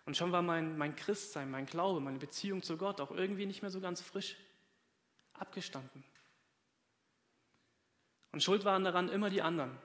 Und 0.06 0.16
schon 0.16 0.32
war 0.32 0.44
mein, 0.44 0.78
mein 0.78 0.96
Christsein, 0.96 1.50
mein 1.50 1.66
Glaube, 1.66 2.00
meine 2.00 2.20
Beziehung 2.20 2.62
zu 2.62 2.78
Gott 2.78 3.02
auch 3.02 3.12
irgendwie 3.12 3.46
nicht 3.46 3.62
mehr 3.64 3.72
so 3.72 3.82
ganz 3.82 4.02
frisch 4.02 4.38
abgestanden. 5.34 6.04
Und 8.32 8.44
schuld 8.44 8.64
waren 8.64 8.84
daran 8.84 9.10
immer 9.10 9.30
die 9.30 9.42
anderen. 9.42 9.76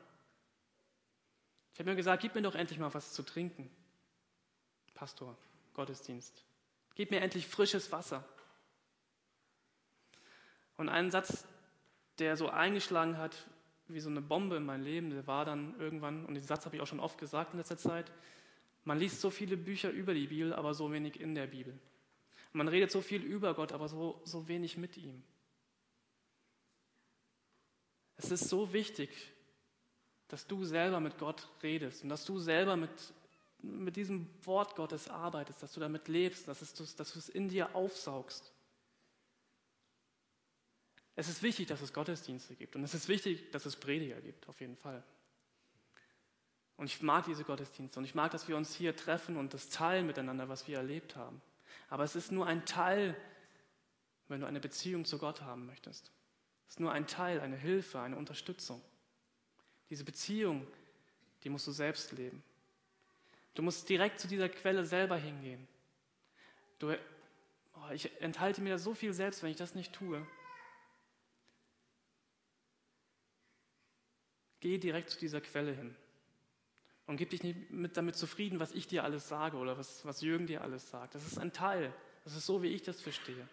Ich 1.72 1.80
habe 1.80 1.90
mir 1.90 1.96
gesagt, 1.96 2.22
gib 2.22 2.34
mir 2.34 2.42
doch 2.42 2.54
endlich 2.54 2.78
mal 2.78 2.92
was 2.92 3.14
zu 3.14 3.22
trinken. 3.22 3.70
Pastor, 4.92 5.36
Gottesdienst. 5.72 6.44
Gib 6.94 7.10
mir 7.10 7.20
endlich 7.20 7.46
frisches 7.46 7.90
Wasser. 7.90 8.28
Und 10.76 10.90
ein 10.90 11.10
Satz, 11.10 11.46
der 12.18 12.36
so 12.36 12.50
eingeschlagen 12.50 13.16
hat 13.16 13.46
wie 13.88 14.00
so 14.00 14.10
eine 14.10 14.20
Bombe 14.20 14.56
in 14.56 14.64
mein 14.64 14.82
Leben, 14.82 15.10
der 15.10 15.26
war 15.26 15.44
dann 15.44 15.78
irgendwann, 15.78 16.24
und 16.26 16.34
diesen 16.34 16.46
Satz 16.46 16.64
habe 16.64 16.76
ich 16.76 16.82
auch 16.82 16.86
schon 16.86 17.00
oft 17.00 17.18
gesagt 17.18 17.52
in 17.52 17.58
letzter 17.58 17.78
Zeit, 17.78 18.10
man 18.90 18.98
liest 18.98 19.20
so 19.20 19.30
viele 19.30 19.56
Bücher 19.56 19.90
über 19.90 20.14
die 20.14 20.26
Bibel, 20.26 20.52
aber 20.52 20.74
so 20.74 20.90
wenig 20.90 21.20
in 21.20 21.36
der 21.36 21.46
Bibel. 21.46 21.78
Man 22.52 22.66
redet 22.66 22.90
so 22.90 23.00
viel 23.00 23.22
über 23.22 23.54
Gott, 23.54 23.70
aber 23.70 23.86
so, 23.86 24.20
so 24.24 24.48
wenig 24.48 24.76
mit 24.76 24.96
ihm. 24.96 25.22
Es 28.16 28.32
ist 28.32 28.48
so 28.48 28.72
wichtig, 28.72 29.10
dass 30.26 30.44
du 30.44 30.64
selber 30.64 30.98
mit 30.98 31.18
Gott 31.18 31.46
redest 31.62 32.02
und 32.02 32.08
dass 32.08 32.24
du 32.24 32.40
selber 32.40 32.76
mit 32.76 32.90
mit 33.62 33.94
diesem 33.94 34.26
Wort 34.44 34.74
Gottes 34.74 35.08
arbeitest, 35.08 35.62
dass 35.62 35.72
du 35.72 35.78
damit 35.78 36.08
lebst, 36.08 36.48
dass, 36.48 36.60
es, 36.60 36.74
dass 36.96 37.12
du 37.12 37.18
es 37.20 37.28
in 37.28 37.48
dir 37.48 37.76
aufsaugst. 37.76 38.52
Es 41.14 41.28
ist 41.28 41.44
wichtig, 41.44 41.68
dass 41.68 41.80
es 41.80 41.92
Gottesdienste 41.92 42.56
gibt 42.56 42.74
und 42.74 42.82
es 42.82 42.94
ist 42.94 43.06
wichtig, 43.06 43.52
dass 43.52 43.66
es 43.66 43.76
Prediger 43.76 44.20
gibt, 44.20 44.48
auf 44.48 44.60
jeden 44.60 44.76
Fall. 44.76 45.04
Und 46.80 46.86
ich 46.86 47.02
mag 47.02 47.26
diese 47.26 47.44
Gottesdienste 47.44 47.98
und 47.98 48.06
ich 48.06 48.14
mag, 48.14 48.30
dass 48.30 48.48
wir 48.48 48.56
uns 48.56 48.74
hier 48.74 48.96
treffen 48.96 49.36
und 49.36 49.52
das 49.52 49.68
teilen 49.68 50.06
miteinander, 50.06 50.48
was 50.48 50.66
wir 50.66 50.78
erlebt 50.78 51.14
haben. 51.14 51.42
Aber 51.90 52.04
es 52.04 52.16
ist 52.16 52.32
nur 52.32 52.46
ein 52.46 52.64
Teil, 52.64 53.14
wenn 54.28 54.40
du 54.40 54.46
eine 54.46 54.60
Beziehung 54.60 55.04
zu 55.04 55.18
Gott 55.18 55.42
haben 55.42 55.66
möchtest. 55.66 56.10
Es 56.66 56.76
ist 56.76 56.80
nur 56.80 56.90
ein 56.90 57.06
Teil, 57.06 57.38
eine 57.40 57.56
Hilfe, 57.56 58.00
eine 58.00 58.16
Unterstützung. 58.16 58.80
Diese 59.90 60.04
Beziehung, 60.04 60.66
die 61.44 61.50
musst 61.50 61.66
du 61.66 61.70
selbst 61.70 62.12
leben. 62.12 62.42
Du 63.52 63.60
musst 63.60 63.86
direkt 63.86 64.18
zu 64.18 64.26
dieser 64.26 64.48
Quelle 64.48 64.86
selber 64.86 65.18
hingehen. 65.18 65.68
Du, 66.78 66.96
oh, 67.74 67.90
ich 67.92 68.10
enthalte 68.22 68.62
mir 68.62 68.70
da 68.70 68.78
so 68.78 68.94
viel 68.94 69.12
selbst, 69.12 69.42
wenn 69.42 69.50
ich 69.50 69.58
das 69.58 69.74
nicht 69.74 69.92
tue. 69.92 70.26
Geh 74.60 74.78
direkt 74.78 75.10
zu 75.10 75.18
dieser 75.18 75.42
Quelle 75.42 75.72
hin. 75.72 75.94
Und 77.10 77.16
gib 77.16 77.30
dich 77.30 77.42
nicht 77.42 77.72
mit, 77.72 77.96
damit 77.96 78.14
zufrieden, 78.14 78.60
was 78.60 78.70
ich 78.70 78.86
dir 78.86 79.02
alles 79.02 79.26
sage 79.26 79.56
oder 79.56 79.76
was, 79.76 80.06
was 80.06 80.20
Jürgen 80.20 80.46
dir 80.46 80.62
alles 80.62 80.90
sagt. 80.90 81.16
Das 81.16 81.26
ist 81.26 81.40
ein 81.40 81.52
Teil. 81.52 81.92
Das 82.22 82.36
ist 82.36 82.46
so, 82.46 82.62
wie 82.62 82.68
ich 82.68 82.82
das 82.82 83.00
verstehe. 83.00 83.48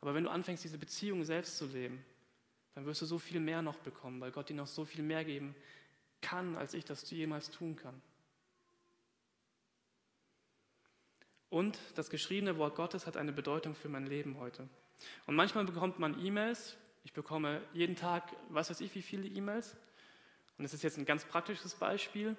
Aber 0.00 0.12
wenn 0.12 0.24
du 0.24 0.30
anfängst, 0.30 0.64
diese 0.64 0.76
Beziehung 0.76 1.22
selbst 1.22 1.56
zu 1.56 1.66
leben, 1.66 2.04
dann 2.74 2.84
wirst 2.84 3.00
du 3.00 3.06
so 3.06 3.20
viel 3.20 3.38
mehr 3.38 3.62
noch 3.62 3.76
bekommen, 3.76 4.20
weil 4.20 4.32
Gott 4.32 4.48
dir 4.48 4.54
noch 4.54 4.66
so 4.66 4.84
viel 4.84 5.04
mehr 5.04 5.24
geben 5.24 5.54
kann, 6.20 6.56
als 6.56 6.74
ich 6.74 6.84
das 6.84 7.08
jemals 7.12 7.52
tun 7.52 7.76
kann. 7.76 8.02
Und 11.48 11.78
das 11.94 12.10
geschriebene 12.10 12.58
Wort 12.58 12.74
Gottes 12.74 13.06
hat 13.06 13.16
eine 13.16 13.32
Bedeutung 13.32 13.76
für 13.76 13.88
mein 13.88 14.04
Leben 14.04 14.36
heute. 14.40 14.68
Und 15.26 15.36
manchmal 15.36 15.64
bekommt 15.64 16.00
man 16.00 16.18
E-Mails. 16.18 16.76
Ich 17.04 17.12
bekomme 17.12 17.62
jeden 17.72 17.94
Tag, 17.94 18.34
was 18.48 18.68
weiß 18.68 18.80
ich, 18.80 18.92
wie 18.96 19.02
viele 19.02 19.28
E-Mails. 19.28 19.76
Und 20.58 20.64
das 20.64 20.74
ist 20.74 20.82
jetzt 20.82 20.98
ein 20.98 21.04
ganz 21.04 21.24
praktisches 21.24 21.74
Beispiel. 21.74 22.36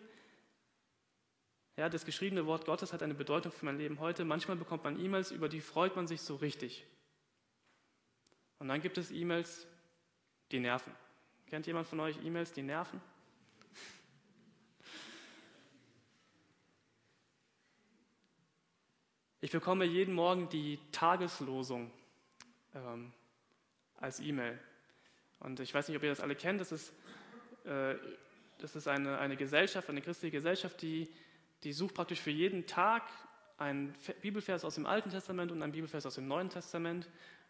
Ja, 1.76 1.90
das 1.90 2.06
geschriebene 2.06 2.46
Wort 2.48 2.66
Gottes 2.66 2.92
hat 2.94 3.04
eine 3.04 3.14
Bedeutung 3.14 3.52
für 3.52 3.66
mein 3.66 3.78
Leben 3.78 4.00
heute. 4.00 4.26
Manchmal 4.26 4.58
bekommt 4.58 4.84
man 4.84 5.00
E-Mails, 5.00 5.32
über 5.32 5.48
die 5.48 5.62
freut 5.62 5.96
man 5.96 6.08
sich 6.08 6.22
so 6.22 6.36
richtig. 6.36 6.86
Und 8.60 8.70
dann 8.70 8.82
gibt 8.82 8.98
es 8.98 9.12
E-Mails, 9.12 9.68
die 10.52 10.60
nerven. 10.60 10.92
Kennt 11.46 11.68
jemand 11.68 11.88
von 11.88 12.00
euch 12.00 12.18
E-Mails, 12.24 12.52
die 12.52 12.64
nerven? 12.64 13.00
Ich 19.40 19.52
bekomme 19.52 19.86
jeden 19.86 20.16
Morgen 20.16 20.50
die 20.50 20.80
Tageslosung 20.92 21.92
ähm, 22.74 23.14
als 23.98 24.20
E-Mail. 24.20 24.60
Und 25.40 25.60
ich 25.60 25.72
weiß 25.74 25.88
nicht, 25.88 25.96
ob 25.98 26.04
ihr 26.04 26.10
das 26.10 26.22
alle 26.22 26.36
kennt. 26.36 26.60
Das 26.60 26.72
ist, 26.72 26.92
das 28.60 28.76
ist 28.76 28.88
eine, 28.88 29.18
eine 29.20 29.38
Gesellschaft, 29.38 29.90
eine 29.90 30.02
christliche 30.02 30.32
Gesellschaft, 30.32 30.82
die, 30.82 31.10
die 31.64 31.74
sucht 31.74 31.94
praktisch 31.94 32.20
für 32.20 32.32
jeden 32.32 32.66
Tag 32.66 33.04
einen 33.58 33.94
Bibelvers 34.22 34.64
aus 34.64 34.76
dem 34.76 34.86
Alten 34.86 35.10
Testament 35.10 35.52
und 35.52 35.62
einen 35.62 35.72
Bibelvers 35.72 36.06
aus 36.06 36.16
dem 36.16 36.28
Neuen 36.28 36.50
Testament. 36.50 37.10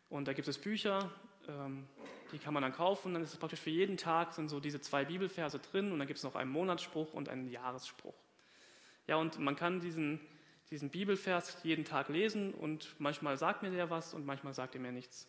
Und 0.09 0.27
da 0.27 0.33
gibt 0.33 0.47
es 0.47 0.57
Bücher, 0.57 1.12
ähm, 1.47 1.86
die 2.31 2.39
kann 2.39 2.53
man 2.53 2.63
dann 2.63 2.74
kaufen. 2.74 3.13
Dann 3.13 3.24
ist 3.24 3.33
es 3.33 3.39
praktisch 3.39 3.59
für 3.59 3.69
jeden 3.69 3.97
Tag 3.97 4.33
sind 4.33 4.50
so 4.50 4.59
diese 4.59 4.81
zwei 4.81 5.05
Bibelverse 5.05 5.59
drin 5.59 5.91
und 5.91 6.00
dann 6.00 6.07
gibt 6.07 6.17
es 6.17 6.24
noch 6.24 6.36
einen 6.36 6.51
Monatsspruch 6.51 7.13
und 7.13 7.29
einen 7.29 7.50
Jahresspruch. 7.50 8.15
Ja, 9.07 9.17
und 9.17 9.39
man 9.39 9.55
kann 9.55 9.79
diesen 9.79 10.19
diesen 10.69 10.89
Bibelvers 10.89 11.57
jeden 11.63 11.86
Tag 11.86 12.09
lesen 12.09 12.53
und 12.53 12.95
manchmal 13.00 13.38
sagt 13.38 13.63
mir 13.63 13.71
der 13.71 13.89
was 13.89 14.13
und 14.13 14.25
manchmal 14.25 14.53
sagt 14.53 14.75
er 14.75 14.81
mir 14.81 14.91
nichts. 14.91 15.27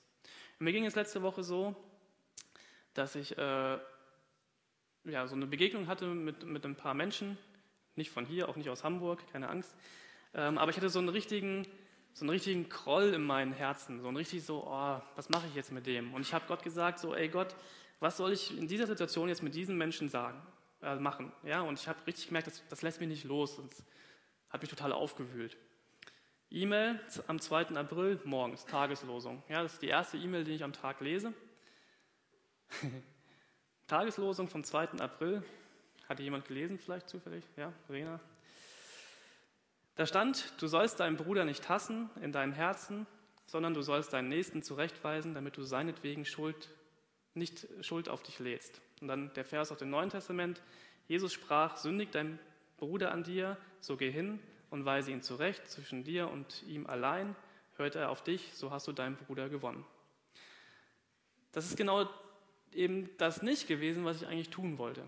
Und 0.58 0.64
mir 0.64 0.72
ging 0.72 0.84
es 0.84 0.96
letzte 0.96 1.22
Woche 1.22 1.44
so, 1.44 1.76
dass 2.94 3.14
ich 3.14 3.38
äh, 3.38 3.78
ja, 5.08 5.26
so 5.26 5.34
eine 5.34 5.46
Begegnung 5.46 5.86
hatte 5.86 6.06
mit, 6.06 6.44
mit 6.44 6.64
ein 6.64 6.76
paar 6.76 6.94
Menschen, 6.94 7.38
nicht 7.96 8.10
von 8.10 8.26
hier, 8.26 8.48
auch 8.48 8.56
nicht 8.56 8.70
aus 8.70 8.84
Hamburg, 8.84 9.22
keine 9.32 9.48
Angst, 9.48 9.76
ähm, 10.34 10.58
aber 10.58 10.70
ich 10.70 10.76
hatte 10.76 10.90
so 10.90 10.98
einen 10.98 11.08
richtigen, 11.08 11.66
so 12.12 12.24
einen 12.24 12.30
richtigen 12.30 12.68
Kroll 12.68 13.14
in 13.14 13.22
meinem 13.22 13.52
Herzen, 13.52 14.00
so 14.00 14.08
ein 14.08 14.16
richtig 14.16 14.44
so, 14.44 14.64
oh, 14.66 15.00
was 15.16 15.28
mache 15.30 15.46
ich 15.48 15.54
jetzt 15.54 15.72
mit 15.72 15.86
dem? 15.86 16.14
Und 16.14 16.22
ich 16.22 16.32
habe 16.34 16.44
Gott 16.46 16.62
gesagt, 16.62 16.98
so, 16.98 17.14
ey 17.14 17.28
Gott, 17.28 17.54
was 18.00 18.16
soll 18.16 18.32
ich 18.32 18.56
in 18.56 18.68
dieser 18.68 18.86
Situation 18.86 19.28
jetzt 19.28 19.42
mit 19.42 19.54
diesen 19.54 19.76
Menschen 19.76 20.08
sagen, 20.08 20.40
äh, 20.82 20.96
machen? 20.96 21.32
Ja, 21.42 21.62
und 21.62 21.78
ich 21.78 21.88
habe 21.88 21.98
richtig 22.06 22.28
gemerkt, 22.28 22.46
das, 22.46 22.62
das 22.68 22.82
lässt 22.82 23.00
mich 23.00 23.08
nicht 23.08 23.24
los. 23.24 23.58
Und 23.58 23.72
hat 24.50 24.62
mich 24.62 24.70
total 24.70 24.92
aufgewühlt. 24.92 25.56
E-Mail 26.50 27.00
am 27.26 27.40
2. 27.40 27.76
April 27.76 28.20
morgens, 28.24 28.64
Tageslosung. 28.64 29.42
Ja, 29.48 29.62
das 29.62 29.74
ist 29.74 29.82
die 29.82 29.88
erste 29.88 30.16
E-Mail, 30.16 30.44
die 30.44 30.52
ich 30.52 30.64
am 30.64 30.72
Tag 30.72 31.00
lese. 31.00 31.34
Tageslosung 33.88 34.48
vom 34.48 34.64
2. 34.64 35.00
April. 35.00 35.42
Hatte 36.10 36.22
jemand 36.22 36.44
gelesen 36.46 36.78
vielleicht 36.78 37.08
zufällig? 37.08 37.42
Ja, 37.56 37.72
Rena? 37.88 38.20
Da 39.94 40.04
stand, 40.04 40.52
du 40.60 40.66
sollst 40.66 41.00
deinen 41.00 41.16
Bruder 41.16 41.46
nicht 41.46 41.70
hassen 41.70 42.10
in 42.20 42.30
deinem 42.30 42.52
Herzen, 42.52 43.06
sondern 43.46 43.72
du 43.72 43.80
sollst 43.80 44.12
deinen 44.12 44.28
Nächsten 44.28 44.62
zurechtweisen, 44.62 45.32
damit 45.32 45.56
du 45.56 45.62
seinetwegen 45.62 46.26
Schuld, 46.26 46.68
nicht 47.32 47.66
Schuld 47.80 48.10
auf 48.10 48.22
dich 48.22 48.38
lädst. 48.38 48.78
Und 49.00 49.08
dann 49.08 49.32
der 49.32 49.46
Vers 49.46 49.72
aus 49.72 49.78
dem 49.78 49.88
Neuen 49.88 50.10
Testament. 50.10 50.60
Jesus 51.06 51.32
sprach, 51.32 51.78
sündigt 51.78 52.14
dein 52.14 52.38
Bruder 52.76 53.10
an 53.10 53.24
dir, 53.24 53.56
so 53.80 53.96
geh 53.96 54.10
hin 54.10 54.38
und 54.68 54.84
weise 54.84 55.12
ihn 55.12 55.22
zurecht, 55.22 55.66
zwischen 55.66 56.04
dir 56.04 56.28
und 56.28 56.62
ihm 56.64 56.86
allein, 56.86 57.34
hört 57.76 57.94
er 57.94 58.10
auf 58.10 58.22
dich, 58.22 58.52
so 58.52 58.70
hast 58.70 58.86
du 58.86 58.92
deinen 58.92 59.16
Bruder 59.16 59.48
gewonnen. 59.48 59.86
Das 61.52 61.64
ist 61.64 61.78
genau 61.78 62.06
eben 62.74 63.16
das 63.18 63.42
nicht 63.42 63.66
gewesen, 63.66 64.04
was 64.04 64.22
ich 64.22 64.28
eigentlich 64.28 64.50
tun 64.50 64.78
wollte. 64.78 65.04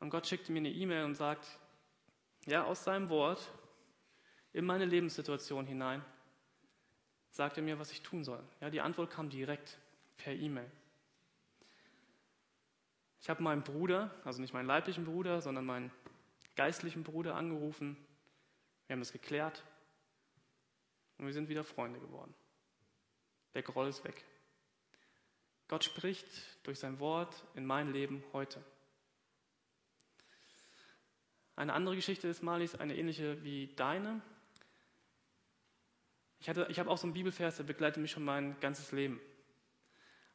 Und 0.00 0.10
Gott 0.10 0.26
schickte 0.26 0.52
mir 0.52 0.58
eine 0.58 0.70
E-Mail 0.70 1.04
und 1.04 1.14
sagt, 1.14 1.46
ja, 2.46 2.64
aus 2.64 2.84
seinem 2.84 3.08
Wort 3.10 3.52
in 4.52 4.64
meine 4.64 4.86
Lebenssituation 4.86 5.66
hinein, 5.66 6.04
sagt 7.30 7.56
er 7.58 7.62
mir, 7.62 7.78
was 7.78 7.92
ich 7.92 8.02
tun 8.02 8.24
soll. 8.24 8.42
Ja, 8.60 8.70
die 8.70 8.80
Antwort 8.80 9.10
kam 9.10 9.28
direkt 9.28 9.78
per 10.16 10.32
E-Mail. 10.32 10.70
Ich 13.20 13.28
habe 13.28 13.42
meinen 13.42 13.62
Bruder, 13.62 14.14
also 14.24 14.40
nicht 14.40 14.54
meinen 14.54 14.66
leiblichen 14.66 15.04
Bruder, 15.04 15.42
sondern 15.42 15.66
meinen 15.66 15.92
geistlichen 16.56 17.04
Bruder 17.04 17.36
angerufen. 17.36 17.96
Wir 18.86 18.94
haben 18.94 19.02
es 19.02 19.12
geklärt 19.12 19.62
und 21.18 21.26
wir 21.26 21.32
sind 21.32 21.48
wieder 21.48 21.62
Freunde 21.62 22.00
geworden. 22.00 22.34
Der 23.54 23.62
Groll 23.62 23.88
ist 23.88 24.02
weg. 24.04 24.24
Gott 25.70 25.84
spricht 25.84 26.26
durch 26.64 26.80
sein 26.80 26.98
Wort 26.98 27.44
in 27.54 27.64
mein 27.64 27.92
Leben 27.92 28.24
heute. 28.32 28.60
Eine 31.54 31.74
andere 31.74 31.94
Geschichte 31.94 32.26
des 32.26 32.42
Malis, 32.42 32.74
eine 32.74 32.96
ähnliche 32.96 33.44
wie 33.44 33.68
deine. 33.76 34.20
Ich, 36.40 36.48
ich 36.48 36.80
habe 36.80 36.90
auch 36.90 36.98
so 36.98 37.04
einen 37.04 37.14
Bibelvers, 37.14 37.58
der 37.58 37.62
begleitet 37.62 38.02
mich 38.02 38.10
schon 38.10 38.24
mein 38.24 38.58
ganzes 38.58 38.90
Leben. 38.90 39.20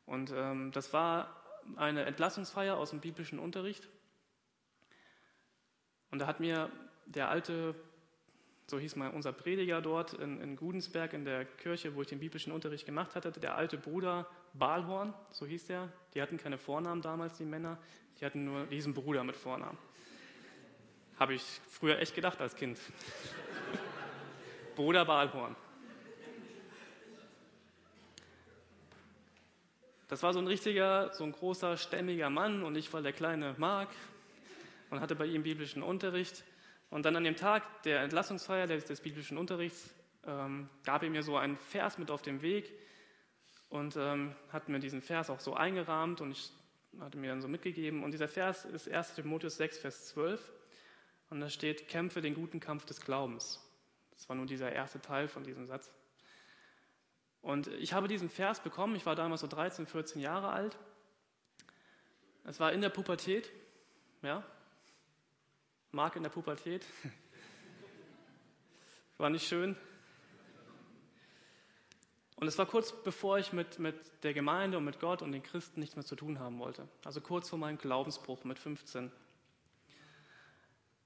Und 0.06 0.32
ähm, 0.34 0.72
das 0.72 0.94
war 0.94 1.44
eine 1.76 2.06
Entlassungsfeier 2.06 2.78
aus 2.78 2.92
dem 2.92 3.02
biblischen 3.02 3.38
Unterricht. 3.38 3.90
Und 6.12 6.20
da 6.20 6.28
hat 6.28 6.40
mir 6.40 6.72
der 7.08 7.28
alte, 7.28 7.76
so 8.68 8.80
hieß 8.80 8.96
mal 8.96 9.10
unser 9.10 9.34
Prediger 9.34 9.82
dort 9.82 10.14
in, 10.14 10.40
in 10.40 10.56
Gudensberg 10.56 11.12
in 11.12 11.26
der 11.26 11.44
Kirche, 11.44 11.94
wo 11.94 12.04
ich 12.04 12.08
den 12.08 12.22
biblischen 12.22 12.54
Unterricht 12.54 12.86
gemacht 12.86 13.16
hatte, 13.16 13.34
der 13.34 13.56
alte 13.56 13.78
Bruder 13.78 14.30
Balhorn, 14.58 15.14
so 15.32 15.46
hieß 15.46 15.68
der. 15.68 15.90
Die 16.14 16.22
hatten 16.22 16.38
keine 16.38 16.58
Vornamen 16.58 17.02
damals, 17.02 17.38
die 17.38 17.46
Männer. 17.46 17.78
Die 18.20 18.26
hatten 18.26 18.46
nur 18.46 18.66
diesen 18.68 18.94
Bruder 18.94 19.24
mit 19.24 19.36
Vornamen. 19.36 19.78
Habe 21.20 21.34
ich 21.34 21.44
früher 21.70 22.00
echt 22.00 22.16
gedacht 22.16 22.40
als 22.42 22.56
Kind. 22.56 22.80
Bruder 24.76 25.06
Balhorn. 25.06 25.56
Das 30.08 30.22
war 30.22 30.34
so 30.34 30.40
ein 30.40 30.48
richtiger, 30.48 31.12
so 31.14 31.24
ein 31.24 31.32
großer, 31.32 31.78
stämmiger 31.78 32.30
Mann 32.30 32.64
und 32.64 32.76
ich 32.76 32.94
war 32.94 33.02
der 33.02 33.14
kleine 33.14 33.56
Mark 33.58 33.90
und 34.90 35.00
hatte 35.00 35.16
bei 35.16 35.26
ihm 35.26 35.44
biblischen 35.44 35.82
Unterricht. 35.82 36.44
Und 36.92 37.06
dann 37.06 37.16
an 37.16 37.24
dem 37.24 37.36
Tag 37.36 37.84
der 37.84 38.02
Entlassungsfeier 38.02 38.68
des, 38.68 38.86
des 38.86 39.02
biblischen 39.02 39.38
Unterrichts 39.38 39.94
ähm, 40.28 40.70
gab 40.84 41.04
er 41.04 41.10
mir 41.10 41.24
so 41.24 41.38
einen 41.38 41.58
Vers 41.58 41.98
mit 41.98 42.12
auf 42.12 42.22
den 42.22 42.42
Weg 42.42 42.72
und 43.70 43.96
ähm, 43.98 44.36
hat 44.50 44.70
mir 44.70 44.80
diesen 44.80 45.02
Vers 45.02 45.30
auch 45.30 45.40
so 45.40 45.54
eingerahmt 45.54 46.22
und 46.22 46.32
ich 46.32 46.52
hatte 47.00 47.18
mir 47.18 47.30
dann 47.30 47.42
so 47.42 47.48
mitgegeben. 47.48 48.04
Und 48.04 48.12
dieser 48.12 48.28
Vers 48.28 48.66
ist 48.66 48.90
1. 48.90 49.16
Timotheus 49.16 49.58
6, 49.58 49.80
Vers 49.80 50.08
12 50.08 50.54
und 51.30 51.42
da 51.42 51.50
steht, 51.50 51.88
kämpfe 51.88 52.22
den 52.22 52.34
guten 52.34 52.60
Kampf 52.60 52.86
des 52.86 53.02
Glaubens. 53.02 53.62
Das 54.12 54.30
war 54.30 54.36
nur 54.36 54.46
dieser 54.46 54.72
erste 54.72 55.02
Teil 55.02 55.28
von 55.28 55.44
diesem 55.44 55.66
Satz. 55.66 55.92
Und 57.42 57.68
ich 57.68 57.94
habe 57.94 58.08
diesen 58.08 58.30
Vers 58.30 58.62
bekommen, 58.62 58.96
ich 58.96 59.06
war 59.06 59.16
damals 59.16 59.42
so 59.42 59.48
13, 59.48 59.86
14 59.86 60.22
Jahre 60.22 60.50
alt. 60.50 60.78
Es 62.44 62.60
war 62.60 62.72
in 62.72 62.82
der 62.82 62.90
Pubertät, 62.90 63.52
ja. 64.22 64.44
Mark 65.92 66.16
in 66.16 66.24
der 66.24 66.30
Pubertät. 66.30 66.86
War 69.18 69.30
nicht 69.30 69.48
schön. 69.48 69.78
Und 72.38 72.48
es 72.48 72.58
war 72.58 72.66
kurz 72.66 72.92
bevor 72.92 73.38
ich 73.40 73.54
mit, 73.54 73.80
mit 73.80 73.96
der 74.24 74.34
Gemeinde 74.34 74.78
und 74.78 74.84
mit 74.84 75.00
Gott 75.00 75.22
und 75.22 75.32
den 75.32 75.44
Christen 75.44 75.80
nichts 75.80 75.96
mehr 75.96 76.06
zu 76.06 76.16
tun 76.16 76.40
haben 76.40 76.60
wollte. 76.60 76.88
Also 77.06 77.22
kurz 77.22 77.50
vor 77.50 77.60
meinem 77.60 77.78
Glaubensbruch 77.78 78.44
mit 78.44 78.60
15. 78.60 79.12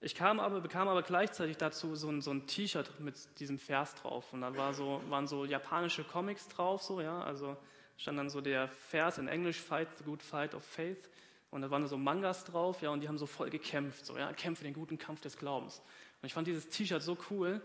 Ich 0.02 0.16
kam 0.16 0.40
aber, 0.40 0.62
bekam 0.62 0.88
aber 0.88 1.04
gleichzeitig 1.04 1.58
dazu 1.58 1.94
so 1.96 2.10
ein, 2.10 2.22
so 2.22 2.32
ein 2.32 2.48
T-Shirt 2.48 3.00
mit 3.00 3.40
diesem 3.40 3.60
Vers 3.60 3.96
drauf. 3.96 4.32
Und 4.32 4.42
da 4.42 4.56
war 4.56 4.74
so, 4.74 5.02
waren 5.10 5.28
so 5.28 5.46
japanische 5.46 6.04
Comics 6.04 6.48
drauf, 6.48 6.82
so, 6.82 7.02
ja. 7.02 7.22
Also 7.22 7.58
stand 7.98 8.18
dann 8.18 8.30
so 8.30 8.40
der 8.40 8.70
Vers 8.70 9.18
in 9.18 9.28
Englisch, 9.28 9.60
Fight 9.60 9.90
the 9.98 10.06
good 10.06 10.24
fight 10.24 10.56
of 10.56 10.64
faith. 10.64 11.10
Und 11.52 11.64
da 11.64 11.70
waren 11.70 11.86
so 11.88 11.98
Mangas 11.98 12.46
drauf, 12.46 12.82
ja, 12.82 12.92
und 12.92 13.02
die 13.02 13.08
haben 13.08 13.18
so 13.18 13.26
voll 13.26 13.50
gekämpft, 13.50 14.06
so, 14.06 14.18
ja, 14.18 14.32
kämpfe 14.34 14.64
den 14.64 14.74
guten 14.74 14.98
Kampf 14.98 15.20
des 15.22 15.38
Glaubens. 15.38 15.82
Und 16.22 16.28
ich 16.28 16.34
fand 16.34 16.48
dieses 16.48 16.70
T-Shirt 16.70 17.02
so 17.02 17.18
cool, 17.30 17.62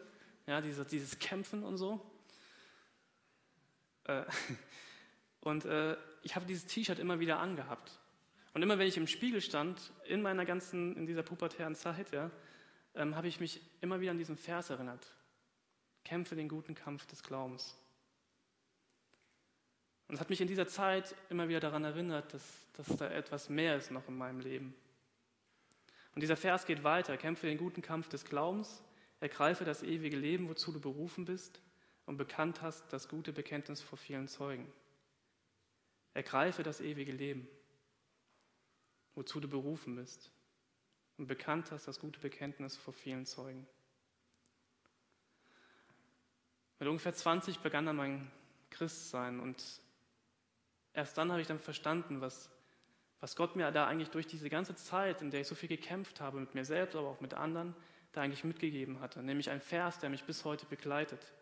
ja, 0.47 0.61
dieses, 0.61 0.87
dieses 0.89 1.19
Kämpfen 1.19 1.63
und 1.63 1.77
so. 1.77 2.01
Äh, 4.05 4.25
und 5.41 5.65
äh, 5.65 5.97
ich 6.23 6.37
habe 6.37 6.47
dieses 6.47 6.67
T-Shirt 6.67 6.99
immer 6.99 7.21
wieder 7.21 7.39
angehabt. 7.39 7.99
Und 8.53 8.63
immer 8.63 8.79
wenn 8.79 8.87
ich 8.87 8.97
im 8.97 9.07
Spiegel 9.07 9.41
stand, 9.41 9.93
in 10.07 10.23
meiner 10.23 10.45
ganzen, 10.45 10.97
in 10.97 11.07
dieser 11.07 11.23
pubertären 11.23 11.75
Zeit, 11.75 12.13
ja, 12.13 12.31
ähm, 12.95 13.17
habe 13.17 13.27
ich 13.27 13.41
mich 13.41 13.61
immer 13.81 14.01
wieder 14.01 14.13
an 14.13 14.19
diesen 14.19 14.37
Vers 14.37 14.71
erinnert. 14.71 15.13
Kämpfe 16.05 16.37
den 16.37 16.49
guten 16.49 16.75
Kampf 16.75 17.07
des 17.07 17.23
Glaubens. 17.23 17.77
Und 20.07 20.15
es 20.15 20.21
hat 20.21 20.31
mich 20.31 20.41
in 20.41 20.49
dieser 20.49 20.69
Zeit 20.69 21.15
immer 21.31 21.49
wieder 21.49 21.61
daran 21.61 21.83
erinnert, 21.83 22.33
dass, 22.33 22.67
dass 22.75 22.97
da 22.97 23.11
etwas 23.11 23.49
mehr 23.49 23.77
ist 23.77 23.91
noch 23.91 24.07
in 24.07 24.17
meinem 24.17 24.41
Leben. 24.41 24.75
Und 26.15 26.21
dieser 26.21 26.37
Vers 26.37 26.67
geht 26.67 26.85
weiter. 26.85 27.17
Kämpfe 27.17 27.47
den 27.47 27.59
guten 27.59 27.83
Kampf 27.83 28.09
des 28.09 28.25
Glaubens, 28.25 28.85
ergreife 29.19 29.65
das 29.65 29.83
ewige 29.83 30.17
Leben, 30.17 30.49
wozu 30.49 30.71
du 30.71 30.81
berufen 30.81 31.25
bist 31.25 31.61
und 32.07 32.17
bekannt 32.17 32.63
hast 32.63 32.93
das 32.93 33.09
gute 33.09 33.33
Bekenntnis 33.33 33.81
vor 33.81 33.99
vielen 33.99 34.29
Zeugen. 34.29 34.71
Ergreife 36.13 36.63
das 36.63 36.81
ewige 36.81 37.13
Leben, 37.13 37.49
wozu 39.15 39.41
du 39.41 39.49
berufen 39.49 39.97
bist 39.97 40.31
und 41.17 41.27
bekannt 41.27 41.71
hast 41.71 41.89
das 41.89 41.99
gute 41.99 42.21
Bekenntnis 42.21 42.77
vor 42.77 42.93
vielen 42.93 43.27
Zeugen. 43.27 43.67
Mit 46.79 46.89
ungefähr 46.89 47.15
20 47.15 47.61
begann 47.61 47.87
dann 47.87 47.97
mein 47.97 48.31
Christsein 48.71 49.41
und 49.41 49.63
erst 50.93 51.17
dann 51.17 51.31
habe 51.31 51.41
ich 51.41 51.47
dann 51.47 51.61
verstanden, 51.61 52.21
was, 52.21 52.51
was 53.21 53.37
Gott 53.37 53.57
mir 53.57 53.71
da 53.71 53.87
eigentlich 53.87 54.11
durch 54.11 54.27
diese 54.27 54.51
ganze 54.51 54.75
Zeit, 54.75 55.23
in 55.23 55.31
der 55.31 55.41
ich 55.41 55.49
so 55.49 55.55
viel 55.55 55.69
gekämpft 55.69 56.21
habe, 56.21 56.41
mit 56.41 56.55
mir 56.55 56.65
selbst, 56.65 56.97
aber 56.97 57.09
auch 57.09 57.21
mit 57.21 57.35
anderen, 57.35 57.75
da 58.13 58.23
eigentlich 58.23 58.45
mitgegeben 58.45 59.01
hatte. 59.01 59.23
Nämlich 59.23 59.51
ein 59.51 59.61
Vers, 59.61 59.99
der 59.99 60.11
mich 60.11 60.25
bis 60.25 60.45
heute 60.45 60.67
begleitet. 60.67 61.33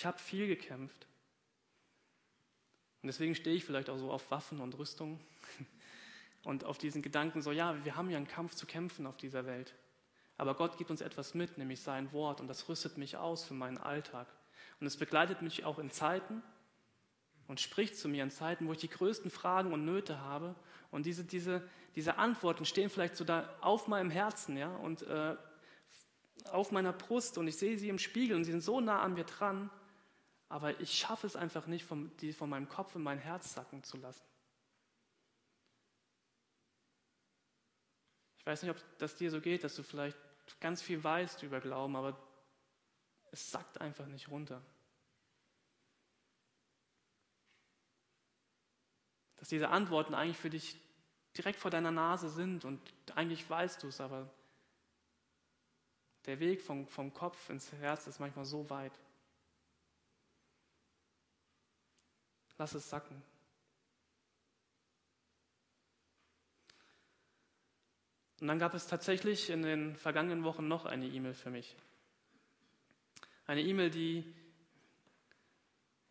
Ich 0.00 0.06
habe 0.06 0.18
viel 0.18 0.46
gekämpft. 0.46 1.06
Und 3.02 3.08
deswegen 3.08 3.34
stehe 3.34 3.54
ich 3.54 3.66
vielleicht 3.66 3.90
auch 3.90 3.98
so 3.98 4.10
auf 4.10 4.30
Waffen 4.30 4.58
und 4.60 4.78
Rüstung 4.78 5.20
und 6.42 6.64
auf 6.64 6.78
diesen 6.78 7.02
Gedanken 7.02 7.42
so, 7.42 7.52
ja, 7.52 7.84
wir 7.84 7.96
haben 7.96 8.08
ja 8.08 8.16
einen 8.16 8.26
Kampf 8.26 8.54
zu 8.54 8.64
kämpfen 8.64 9.06
auf 9.06 9.18
dieser 9.18 9.44
Welt. 9.44 9.74
Aber 10.38 10.54
Gott 10.54 10.78
gibt 10.78 10.90
uns 10.90 11.02
etwas 11.02 11.34
mit, 11.34 11.58
nämlich 11.58 11.82
sein 11.82 12.14
Wort 12.14 12.40
und 12.40 12.48
das 12.48 12.66
rüstet 12.70 12.96
mich 12.96 13.18
aus 13.18 13.44
für 13.44 13.52
meinen 13.52 13.76
Alltag. 13.76 14.26
Und 14.80 14.86
es 14.86 14.96
begleitet 14.96 15.42
mich 15.42 15.66
auch 15.66 15.78
in 15.78 15.90
Zeiten 15.90 16.42
und 17.46 17.60
spricht 17.60 17.94
zu 17.98 18.08
mir 18.08 18.22
in 18.22 18.30
Zeiten, 18.30 18.68
wo 18.68 18.72
ich 18.72 18.78
die 18.78 18.88
größten 18.88 19.30
Fragen 19.30 19.70
und 19.70 19.84
Nöte 19.84 20.20
habe. 20.20 20.54
Und 20.90 21.04
diese, 21.04 21.24
diese, 21.24 21.62
diese 21.94 22.16
Antworten 22.16 22.64
stehen 22.64 22.88
vielleicht 22.88 23.16
so 23.16 23.24
da 23.24 23.54
auf 23.60 23.86
meinem 23.86 24.10
Herzen 24.10 24.56
ja, 24.56 24.74
und 24.76 25.02
äh, 25.02 25.36
auf 26.52 26.72
meiner 26.72 26.94
Brust 26.94 27.36
und 27.36 27.46
ich 27.48 27.58
sehe 27.58 27.76
sie 27.76 27.90
im 27.90 27.98
Spiegel 27.98 28.34
und 28.34 28.44
sie 28.44 28.52
sind 28.52 28.62
so 28.62 28.80
nah 28.80 29.02
an 29.02 29.12
mir 29.12 29.24
dran, 29.24 29.68
aber 30.50 30.78
ich 30.80 30.98
schaffe 30.98 31.28
es 31.28 31.36
einfach 31.36 31.66
nicht, 31.66 31.84
vom, 31.84 32.14
die 32.18 32.32
von 32.32 32.50
meinem 32.50 32.68
Kopf 32.68 32.96
in 32.96 33.02
mein 33.02 33.18
Herz 33.18 33.54
sacken 33.54 33.84
zu 33.84 33.96
lassen. 33.96 34.24
Ich 38.36 38.44
weiß 38.44 38.62
nicht, 38.62 38.72
ob 38.72 38.98
das 38.98 39.14
dir 39.14 39.30
so 39.30 39.40
geht, 39.40 39.62
dass 39.62 39.76
du 39.76 39.84
vielleicht 39.84 40.18
ganz 40.58 40.82
viel 40.82 41.02
weißt 41.02 41.44
über 41.44 41.60
Glauben, 41.60 41.94
aber 41.94 42.20
es 43.30 43.52
sackt 43.52 43.80
einfach 43.80 44.06
nicht 44.06 44.28
runter. 44.28 44.60
Dass 49.36 49.48
diese 49.48 49.68
Antworten 49.68 50.14
eigentlich 50.14 50.38
für 50.38 50.50
dich 50.50 50.76
direkt 51.36 51.60
vor 51.60 51.70
deiner 51.70 51.92
Nase 51.92 52.28
sind 52.28 52.64
und 52.64 52.80
eigentlich 53.14 53.48
weißt 53.48 53.84
du 53.84 53.86
es, 53.86 54.00
aber 54.00 54.28
der 56.26 56.40
Weg 56.40 56.60
vom, 56.60 56.88
vom 56.88 57.14
Kopf 57.14 57.50
ins 57.50 57.70
Herz 57.74 58.08
ist 58.08 58.18
manchmal 58.18 58.44
so 58.46 58.68
weit. 58.68 58.98
Lass 62.60 62.74
es 62.74 62.90
sacken. 62.90 63.22
Und 68.38 68.48
dann 68.48 68.58
gab 68.58 68.74
es 68.74 68.86
tatsächlich 68.86 69.48
in 69.48 69.62
den 69.62 69.96
vergangenen 69.96 70.44
Wochen 70.44 70.68
noch 70.68 70.84
eine 70.84 71.06
E-Mail 71.06 71.32
für 71.32 71.48
mich. 71.48 71.74
Eine 73.46 73.62
E-Mail, 73.62 73.88
die 73.88 74.30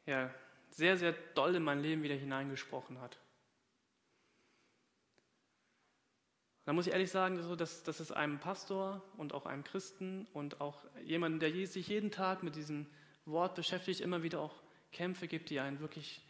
ja, 0.08 0.34
sehr, 0.72 0.98
sehr 0.98 1.12
doll 1.36 1.54
in 1.54 1.62
mein 1.62 1.84
Leben 1.84 2.02
wieder 2.02 2.16
hineingesprochen 2.16 3.00
hat. 3.00 3.20
Da 6.66 6.74
muss 6.74 6.88
ich 6.88 6.94
ehrlich 6.94 7.12
sagen, 7.12 7.38
dass, 7.58 7.84
dass 7.84 8.00
es 8.00 8.12
einem 8.12 8.40
Pastor 8.40 9.04
und 9.18 9.36
auch 9.36 9.46
einem 9.46 9.64
Christen 9.64 10.26
und 10.34 10.62
auch 10.62 10.84
jemandem, 11.04 11.42
der 11.42 11.68
sich 11.68 11.90
jeden 11.90 12.10
Tag 12.10 12.42
mit 12.42 12.56
diesem 12.56 12.88
Wort 13.26 13.54
beschäftigt, 13.54 14.02
immer 14.02 14.24
wieder 14.24 14.40
auch 14.40 14.64
Kämpfe 14.92 15.28
gibt, 15.28 15.52
die 15.52 15.60
einen 15.60 15.80
wirklich 15.80 16.26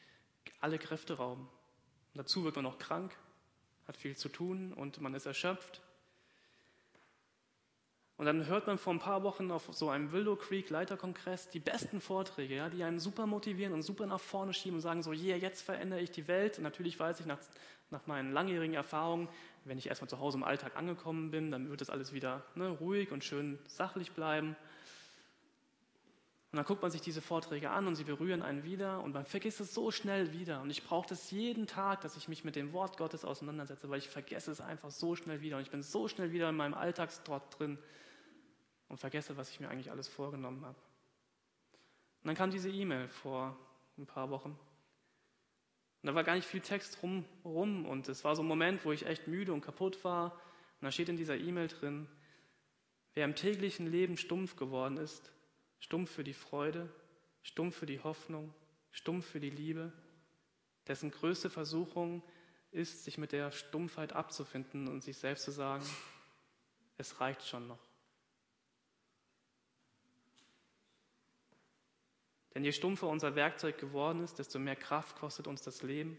alle 0.59 0.79
Kräfte 0.79 1.15
rauben. 1.17 1.43
Und 2.13 2.17
dazu 2.17 2.43
wird 2.43 2.55
man 2.55 2.63
noch 2.63 2.79
krank, 2.79 3.15
hat 3.87 3.97
viel 3.97 4.15
zu 4.15 4.29
tun 4.29 4.73
und 4.73 4.99
man 5.01 5.13
ist 5.13 5.25
erschöpft. 5.25 5.81
Und 8.19 8.25
dann 8.25 8.47
hört 8.47 8.67
man 8.67 8.77
vor 8.77 8.93
ein 8.93 8.99
paar 8.99 9.23
Wochen 9.23 9.49
auf 9.49 9.69
so 9.71 9.89
einem 9.89 10.11
Willow 10.11 10.35
Creek 10.35 10.69
Leiterkongress 10.69 11.49
die 11.51 11.61
besten 11.61 12.01
Vorträge, 12.01 12.53
ja, 12.53 12.67
die 12.67 12.83
einen 12.83 12.99
super 12.99 13.25
motivieren 13.25 13.71
und 13.71 13.81
super 13.81 14.05
nach 14.07 14.19
vorne 14.19 14.53
schieben 14.53 14.75
und 14.75 14.81
sagen 14.81 15.01
so, 15.01 15.13
yeah, 15.13 15.37
jetzt 15.37 15.61
verändere 15.61 16.01
ich 16.01 16.11
die 16.11 16.27
Welt. 16.27 16.57
Und 16.57 16.65
natürlich 16.65 16.99
weiß 16.99 17.21
ich 17.21 17.25
nach, 17.25 17.39
nach 17.91 18.07
meinen 18.07 18.33
langjährigen 18.33 18.75
Erfahrungen, 18.75 19.29
wenn 19.63 19.77
ich 19.77 19.87
erstmal 19.87 20.09
zu 20.09 20.19
Hause 20.19 20.37
im 20.37 20.43
Alltag 20.43 20.75
angekommen 20.75 21.31
bin, 21.31 21.49
dann 21.49 21.69
wird 21.69 21.79
das 21.79 21.89
alles 21.89 22.11
wieder 22.11 22.43
ne, 22.55 22.67
ruhig 22.67 23.11
und 23.13 23.23
schön 23.23 23.57
sachlich 23.67 24.11
bleiben. 24.11 24.57
Und 26.51 26.57
dann 26.57 26.65
guckt 26.65 26.81
man 26.81 26.89
sich 26.89 27.01
diese 27.01 27.21
Vorträge 27.21 27.69
an 27.69 27.85
und 27.85 27.93
sie 27.93 28.03
berühren 28.03 28.41
einen 28.41 28.63
wieder 28.63 29.03
und 29.03 29.13
man 29.13 29.25
vergisst 29.25 29.61
es 29.61 29.73
so 29.73 29.91
schnell 29.91 30.33
wieder. 30.33 30.61
Und 30.61 30.71
ich 30.71 30.83
brauche 30.83 31.07
das 31.07 31.29
jeden 31.29 31.67
Tag, 31.67 32.01
dass 32.01 32.17
ich 32.17 32.27
mich 32.27 32.43
mit 32.43 32.55
dem 32.55 32.73
Wort 32.73 32.97
Gottes 32.97 33.23
auseinandersetze, 33.23 33.87
weil 33.89 33.99
ich 33.99 34.09
vergesse 34.09 34.49
es 34.49 34.59
einfach 34.59 34.89
so 34.89 35.15
schnell 35.15 35.41
wieder. 35.41 35.57
Und 35.57 35.61
ich 35.61 35.69
bin 35.69 35.83
so 35.83 36.07
schnell 36.07 36.31
wieder 36.31 36.49
in 36.49 36.55
meinem 36.55 36.73
Alltagstrott 36.73 37.43
drin 37.59 37.77
und 38.87 38.97
vergesse, 38.97 39.37
was 39.37 39.51
ich 39.51 39.59
mir 39.59 39.69
eigentlich 39.69 39.91
alles 39.91 40.07
vorgenommen 40.07 40.65
habe. 40.65 40.77
Und 42.23 42.27
dann 42.27 42.35
kam 42.35 42.49
diese 42.49 42.69
E-Mail 42.69 43.07
vor 43.09 43.55
ein 43.99 44.07
paar 44.07 44.31
Wochen. 44.31 44.57
Und 46.01 46.07
da 46.07 46.15
war 46.15 46.23
gar 46.23 46.35
nicht 46.35 46.47
viel 46.47 46.61
Text 46.61 47.03
rum, 47.03 47.25
rum 47.45 47.85
und 47.85 48.09
es 48.09 48.23
war 48.23 48.35
so 48.35 48.41
ein 48.41 48.47
Moment, 48.47 48.85
wo 48.85 48.91
ich 48.91 49.05
echt 49.05 49.27
müde 49.27 49.53
und 49.53 49.61
kaputt 49.61 50.03
war. 50.03 50.31
Und 50.81 50.85
da 50.85 50.91
steht 50.91 51.09
in 51.09 51.17
dieser 51.17 51.37
E-Mail 51.37 51.67
drin, 51.67 52.07
wer 53.13 53.25
im 53.25 53.35
täglichen 53.35 53.85
Leben 53.85 54.17
stumpf 54.17 54.55
geworden 54.55 54.97
ist, 54.97 55.31
stumpf 55.79 56.11
für 56.11 56.23
die 56.23 56.33
Freude, 56.33 56.89
stumpf 57.41 57.77
für 57.77 57.85
die 57.85 58.01
Hoffnung, 58.01 58.53
stumpf 58.91 59.25
für 59.25 59.39
die 59.39 59.49
Liebe, 59.49 59.91
dessen 60.87 61.11
größte 61.11 61.49
Versuchung 61.49 62.23
ist, 62.71 63.03
sich 63.03 63.17
mit 63.17 63.31
der 63.31 63.51
Stumpfheit 63.51 64.13
abzufinden 64.13 64.87
und 64.87 65.01
sich 65.01 65.17
selbst 65.17 65.45
zu 65.45 65.51
sagen, 65.51 65.85
es 66.97 67.19
reicht 67.19 67.47
schon 67.47 67.67
noch. 67.67 67.79
Denn 72.53 72.63
je 72.63 72.71
stumpfer 72.71 73.07
unser 73.07 73.35
Werkzeug 73.35 73.77
geworden 73.77 74.23
ist, 74.23 74.39
desto 74.39 74.59
mehr 74.59 74.75
Kraft 74.75 75.15
kostet 75.15 75.47
uns 75.47 75.61
das 75.61 75.81
Leben. 75.81 76.17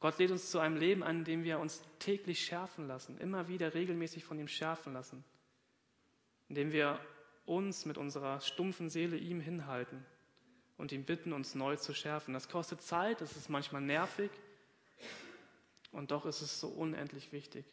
Gott 0.00 0.18
lädt 0.18 0.30
uns 0.30 0.50
zu 0.50 0.58
einem 0.58 0.76
Leben 0.76 1.02
in 1.02 1.24
dem 1.24 1.44
wir 1.44 1.58
uns 1.58 1.82
täglich 1.98 2.44
schärfen 2.44 2.86
lassen, 2.86 3.16
immer 3.18 3.48
wieder 3.48 3.72
regelmäßig 3.72 4.22
von 4.22 4.38
ihm 4.38 4.48
schärfen 4.48 4.92
lassen, 4.92 5.24
indem 6.48 6.72
wir 6.72 6.98
uns 7.46 7.84
mit 7.84 7.98
unserer 7.98 8.40
stumpfen 8.40 8.88
Seele 8.88 9.16
ihm 9.16 9.40
hinhalten 9.40 10.04
und 10.76 10.92
ihn 10.92 11.04
bitten, 11.04 11.32
uns 11.32 11.54
neu 11.54 11.76
zu 11.76 11.94
schärfen. 11.94 12.34
Das 12.34 12.48
kostet 12.48 12.82
Zeit, 12.82 13.20
das 13.20 13.36
ist 13.36 13.48
manchmal 13.48 13.82
nervig 13.82 14.30
und 15.92 16.10
doch 16.10 16.26
ist 16.26 16.40
es 16.40 16.60
so 16.60 16.68
unendlich 16.68 17.32
wichtig. 17.32 17.64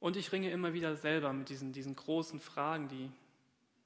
Und 0.00 0.16
ich 0.16 0.32
ringe 0.32 0.50
immer 0.50 0.72
wieder 0.72 0.96
selber 0.96 1.32
mit 1.32 1.48
diesen, 1.48 1.72
diesen 1.72 1.94
großen 1.94 2.40
Fragen, 2.40 2.88
die 2.88 3.08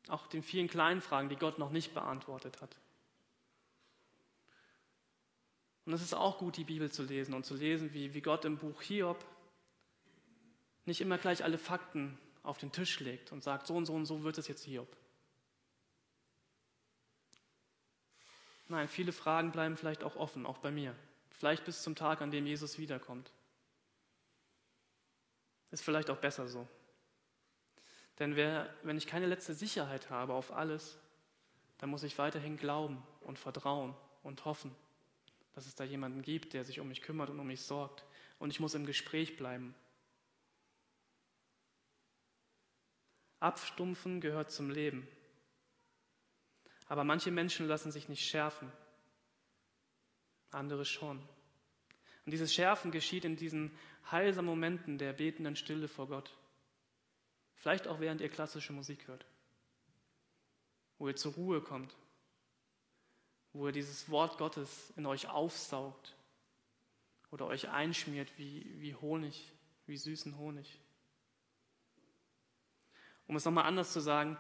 auch 0.09 0.27
den 0.29 0.43
vielen 0.43 0.67
kleinen 0.67 1.03
Fragen, 1.03 1.29
die 1.29 1.37
Gott 1.37 1.59
noch 1.59 1.71
nicht 1.71 1.93
beantwortet 1.93 2.63
hat. 2.63 2.75
Und 5.87 5.93
es 5.93 6.03
ist 6.03 6.15
auch 6.15 6.39
gut, 6.39 6.57
die 6.57 6.65
Bibel 6.65 6.91
zu 6.91 7.05
lesen 7.05 7.33
und 7.33 7.47
zu 7.47 7.55
lesen, 7.55 7.95
wie, 7.95 8.13
wie 8.13 8.21
Gott 8.21 8.45
im 8.45 8.59
Buch 8.59 8.83
Hiob 8.83 9.25
nicht 10.85 11.01
immer 11.01 11.17
gleich 11.17 11.45
alle 11.45 11.59
Fakten 11.59 12.19
auf 12.43 12.59
den 12.59 12.73
Tisch 12.73 13.01
legt 13.01 13.33
und 13.33 13.43
sagt, 13.43 13.67
so 13.67 13.75
und 13.75 13.87
so 13.87 13.95
und 13.95 14.07
so 14.07 14.23
wird 14.25 14.37
es 14.37 14.49
jetzt 14.49 14.65
Hiob. 14.65 14.89
Nein, 18.69 18.89
viele 18.89 19.13
Fragen 19.13 19.53
bleiben 19.53 19.77
vielleicht 19.77 20.03
auch 20.03 20.17
offen, 20.17 20.45
auch 20.45 20.59
bei 20.59 20.73
mir. 20.73 20.95
Vielleicht 21.31 21.65
bis 21.65 21.83
zum 21.83 21.95
Tag, 21.95 22.21
an 22.21 22.33
dem 22.33 22.47
Jesus 22.47 22.79
wiederkommt. 22.79 23.31
Ist 25.71 25.85
vielleicht 25.85 26.11
auch 26.11 26.19
besser 26.19 26.49
so. 26.49 26.67
Denn 28.19 28.35
wer, 28.35 28.75
wenn 28.83 28.97
ich 28.97 29.07
keine 29.07 29.27
letzte 29.27 29.55
Sicherheit 29.55 30.11
habe 30.11 30.35
auf 30.35 30.53
alles, 30.53 30.99
dann 31.79 31.91
muss 31.91 32.03
ich 32.03 32.19
weiterhin 32.19 32.57
glauben 32.57 33.03
und 33.21 33.39
vertrauen 33.39 33.95
und 34.23 34.45
hoffen, 34.45 34.75
dass 35.57 35.67
es 35.67 35.75
da 35.75 35.85
jemanden 35.85 36.21
gibt, 36.21 36.53
der 36.53 36.67
sich 36.67 36.81
um 36.81 36.89
mich 36.89 37.01
kümmert 37.01 37.31
und 37.31 37.41
um 37.41 37.47
mich 37.47 37.63
sorgt. 37.63 38.05
Und 38.39 38.51
ich 38.51 38.61
muss 38.61 38.75
im 38.75 38.85
Gespräch 38.85 39.39
bleiben. 39.39 39.75
Abstumpfen 43.41 44.21
gehört 44.21 44.51
zum 44.51 44.69
Leben. 44.69 45.09
Aber 46.89 47.05
manche 47.05 47.31
Menschen 47.31 47.67
lassen 47.67 47.91
sich 47.91 48.11
nicht 48.11 48.29
schärfen, 48.29 48.71
andere 50.51 50.85
schon. 50.85 51.19
Und 52.27 52.33
dieses 52.33 52.53
Schärfen 52.53 52.91
geschieht 52.91 53.25
in 53.25 53.37
diesen 53.37 53.73
heilsamen 54.11 54.51
Momenten 54.51 54.99
der 54.99 55.15
betenden 55.15 55.57
Stille 55.57 55.89
vor 55.89 56.07
Gott. 56.07 56.37
Vielleicht 57.55 57.89
auch 57.89 57.99
während 57.99 58.21
ihr 58.21 58.29
klassische 58.29 58.75
Musik 58.75 59.09
hört. 59.09 59.25
Wo 60.99 61.09
ihr 61.09 61.17
zur 61.17 61.33
Ruhe 61.33 61.63
kommt. 61.63 61.97
Wo 63.57 63.67
ihr 63.67 63.73
dieses 63.73 64.11
Wort 64.11 64.37
Gottes 64.37 64.93
in 64.97 65.07
euch 65.07 65.29
aufsaugt. 65.29 66.15
Oder 67.31 67.47
euch 67.47 67.71
einschmiert 67.71 68.31
wie, 68.37 68.81
wie 68.81 68.95
Honig, 68.95 69.51
wie 69.87 69.97
süßen 69.97 70.37
Honig. 70.37 70.79
Um 73.27 73.37
es 73.37 73.45
nochmal 73.45 73.65
anders 73.65 73.93
zu 73.93 74.01
sagen, 74.01 74.37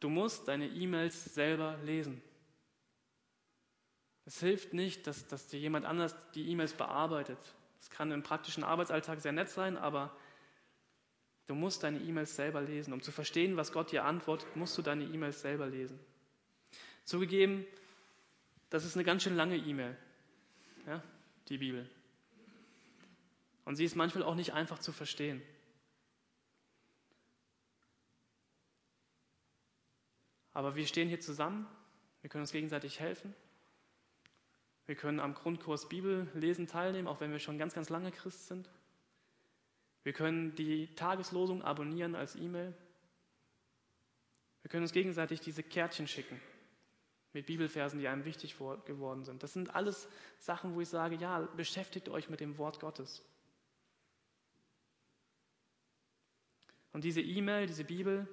du 0.00 0.08
musst 0.08 0.48
deine 0.48 0.66
E-Mails 0.66 1.34
selber 1.34 1.76
lesen. 1.84 2.22
Es 4.24 4.40
hilft 4.40 4.72
nicht, 4.72 5.06
dass, 5.06 5.26
dass 5.26 5.46
dir 5.48 5.60
jemand 5.60 5.84
anders 5.84 6.16
die 6.34 6.48
E-Mails 6.48 6.72
bearbeitet. 6.72 7.38
Das 7.78 7.90
kann 7.90 8.10
im 8.10 8.22
praktischen 8.22 8.64
Arbeitsalltag 8.64 9.20
sehr 9.20 9.32
nett 9.32 9.50
sein, 9.50 9.76
aber 9.76 10.16
du 11.46 11.54
musst 11.54 11.82
deine 11.82 12.00
E-Mails 12.00 12.34
selber 12.34 12.62
lesen. 12.62 12.94
Um 12.94 13.02
zu 13.02 13.12
verstehen, 13.12 13.58
was 13.58 13.72
Gott 13.72 13.92
dir 13.92 14.04
antwortet, 14.04 14.56
musst 14.56 14.78
du 14.78 14.82
deine 14.82 15.04
E-Mails 15.04 15.42
selber 15.42 15.66
lesen. 15.66 16.00
Zugegeben, 17.04 17.66
das 18.70 18.84
ist 18.84 18.96
eine 18.96 19.04
ganz 19.04 19.22
schön 19.22 19.36
lange 19.36 19.56
E-Mail, 19.56 19.96
ja, 20.86 21.02
die 21.48 21.58
Bibel. 21.58 21.88
Und 23.64 23.76
sie 23.76 23.84
ist 23.84 23.96
manchmal 23.96 24.24
auch 24.24 24.34
nicht 24.34 24.52
einfach 24.52 24.78
zu 24.78 24.92
verstehen. 24.92 25.42
Aber 30.52 30.76
wir 30.76 30.86
stehen 30.86 31.08
hier 31.08 31.20
zusammen, 31.20 31.66
wir 32.20 32.30
können 32.30 32.42
uns 32.42 32.52
gegenseitig 32.52 33.00
helfen. 33.00 33.34
Wir 34.86 34.94
können 34.94 35.18
am 35.18 35.34
Grundkurs 35.34 35.88
Bibellesen 35.88 36.66
teilnehmen, 36.66 37.08
auch 37.08 37.20
wenn 37.20 37.32
wir 37.32 37.38
schon 37.38 37.58
ganz, 37.58 37.74
ganz 37.74 37.88
lange 37.88 38.12
Christ 38.12 38.48
sind. 38.48 38.68
Wir 40.02 40.12
können 40.12 40.54
die 40.54 40.94
Tageslosung 40.94 41.62
abonnieren 41.62 42.14
als 42.14 42.36
E-Mail. 42.36 42.74
Wir 44.62 44.68
können 44.70 44.82
uns 44.82 44.92
gegenseitig 44.92 45.40
diese 45.40 45.62
Kärtchen 45.62 46.06
schicken 46.06 46.40
mit 47.34 47.46
Bibelversen, 47.46 47.98
die 47.98 48.08
einem 48.08 48.24
wichtig 48.24 48.56
geworden 48.56 49.24
sind. 49.24 49.42
Das 49.42 49.52
sind 49.52 49.74
alles 49.74 50.08
Sachen, 50.38 50.74
wo 50.74 50.80
ich 50.80 50.88
sage, 50.88 51.16
ja, 51.16 51.40
beschäftigt 51.56 52.08
euch 52.08 52.30
mit 52.30 52.40
dem 52.40 52.56
Wort 52.58 52.80
Gottes. 52.80 53.22
Und 56.92 57.02
diese 57.02 57.20
E-Mail, 57.20 57.66
diese 57.66 57.84
Bibel, 57.84 58.28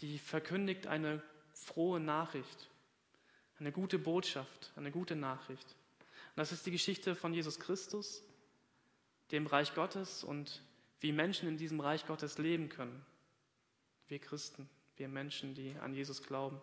die 0.00 0.18
verkündigt 0.18 0.86
eine 0.86 1.22
frohe 1.52 2.00
Nachricht, 2.00 2.70
eine 3.58 3.70
gute 3.70 3.98
Botschaft, 3.98 4.72
eine 4.76 4.90
gute 4.90 5.14
Nachricht. 5.14 5.76
Und 6.00 6.36
das 6.36 6.52
ist 6.52 6.64
die 6.64 6.70
Geschichte 6.70 7.14
von 7.14 7.34
Jesus 7.34 7.60
Christus, 7.60 8.22
dem 9.30 9.46
Reich 9.46 9.74
Gottes 9.74 10.24
und 10.24 10.62
wie 11.00 11.12
Menschen 11.12 11.48
in 11.48 11.58
diesem 11.58 11.80
Reich 11.80 12.06
Gottes 12.06 12.38
leben 12.38 12.70
können. 12.70 13.04
Wir 14.08 14.20
Christen, 14.20 14.70
wir 14.96 15.08
Menschen, 15.08 15.54
die 15.54 15.74
an 15.76 15.92
Jesus 15.92 16.22
glauben. 16.22 16.60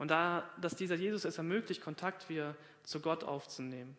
Und 0.00 0.08
da, 0.08 0.48
dass 0.58 0.76
dieser 0.76 0.94
Jesus 0.94 1.26
es 1.26 1.36
ermöglicht, 1.36 1.82
Kontakt 1.82 2.30
wieder 2.30 2.56
zu 2.84 3.00
Gott 3.00 3.22
aufzunehmen. 3.22 3.98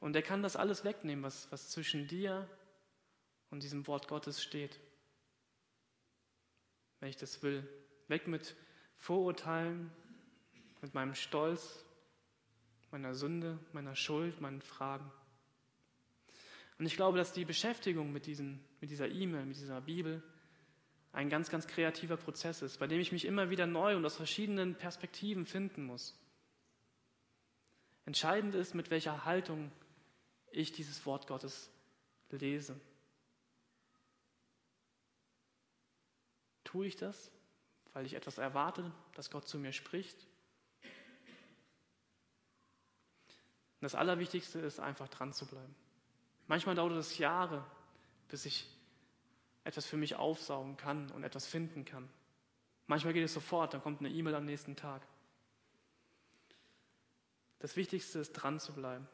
Und 0.00 0.16
er 0.16 0.22
kann 0.22 0.42
das 0.42 0.56
alles 0.56 0.82
wegnehmen, 0.82 1.22
was, 1.22 1.52
was 1.52 1.68
zwischen 1.68 2.08
dir 2.08 2.48
und 3.50 3.62
diesem 3.62 3.86
Wort 3.86 4.08
Gottes 4.08 4.42
steht. 4.42 4.80
Wenn 7.00 7.10
ich 7.10 7.18
das 7.18 7.42
will. 7.42 7.68
Weg 8.06 8.28
mit 8.28 8.56
Vorurteilen, 8.96 9.90
mit 10.80 10.94
meinem 10.94 11.14
Stolz, 11.14 11.84
meiner 12.90 13.14
Sünde, 13.14 13.58
meiner 13.74 13.94
Schuld, 13.94 14.40
meinen 14.40 14.62
Fragen. 14.62 15.12
Und 16.78 16.86
ich 16.86 16.96
glaube, 16.96 17.18
dass 17.18 17.34
die 17.34 17.44
Beschäftigung 17.44 18.10
mit, 18.10 18.24
diesen, 18.24 18.64
mit 18.80 18.88
dieser 18.88 19.10
E-Mail, 19.10 19.44
mit 19.44 19.58
dieser 19.58 19.82
Bibel, 19.82 20.22
ein 21.18 21.30
ganz, 21.30 21.50
ganz 21.50 21.66
kreativer 21.66 22.16
Prozess 22.16 22.62
ist, 22.62 22.78
bei 22.78 22.86
dem 22.86 23.00
ich 23.00 23.10
mich 23.10 23.24
immer 23.24 23.50
wieder 23.50 23.66
neu 23.66 23.96
und 23.96 24.06
aus 24.06 24.14
verschiedenen 24.14 24.76
Perspektiven 24.76 25.46
finden 25.46 25.84
muss. 25.84 26.16
Entscheidend 28.04 28.54
ist, 28.54 28.72
mit 28.76 28.92
welcher 28.92 29.24
Haltung 29.24 29.72
ich 30.52 30.70
dieses 30.70 31.04
Wort 31.06 31.26
Gottes 31.26 31.72
lese. 32.30 32.80
Tue 36.62 36.86
ich 36.86 36.94
das, 36.94 37.32
weil 37.94 38.06
ich 38.06 38.14
etwas 38.14 38.38
erwarte, 38.38 38.88
dass 39.16 39.28
Gott 39.28 39.48
zu 39.48 39.58
mir 39.58 39.72
spricht? 39.72 40.24
das 43.80 43.96
Allerwichtigste 43.96 44.60
ist 44.60 44.78
einfach 44.78 45.08
dran 45.08 45.32
zu 45.32 45.46
bleiben. 45.46 45.74
Manchmal 46.46 46.76
dauert 46.76 46.92
es 46.92 47.18
Jahre, 47.18 47.68
bis 48.28 48.44
ich 48.44 48.77
etwas 49.68 49.84
für 49.84 49.98
mich 49.98 50.16
aufsaugen 50.16 50.78
kann 50.78 51.10
und 51.10 51.24
etwas 51.24 51.46
finden 51.46 51.84
kann. 51.84 52.08
Manchmal 52.86 53.12
geht 53.12 53.24
es 53.24 53.34
sofort, 53.34 53.74
dann 53.74 53.82
kommt 53.82 54.00
eine 54.00 54.08
E-Mail 54.08 54.34
am 54.34 54.46
nächsten 54.46 54.76
Tag. 54.76 55.06
Das 57.58 57.76
Wichtigste 57.76 58.18
ist 58.20 58.32
dran 58.32 58.58
zu 58.58 58.72
bleiben. 58.72 59.06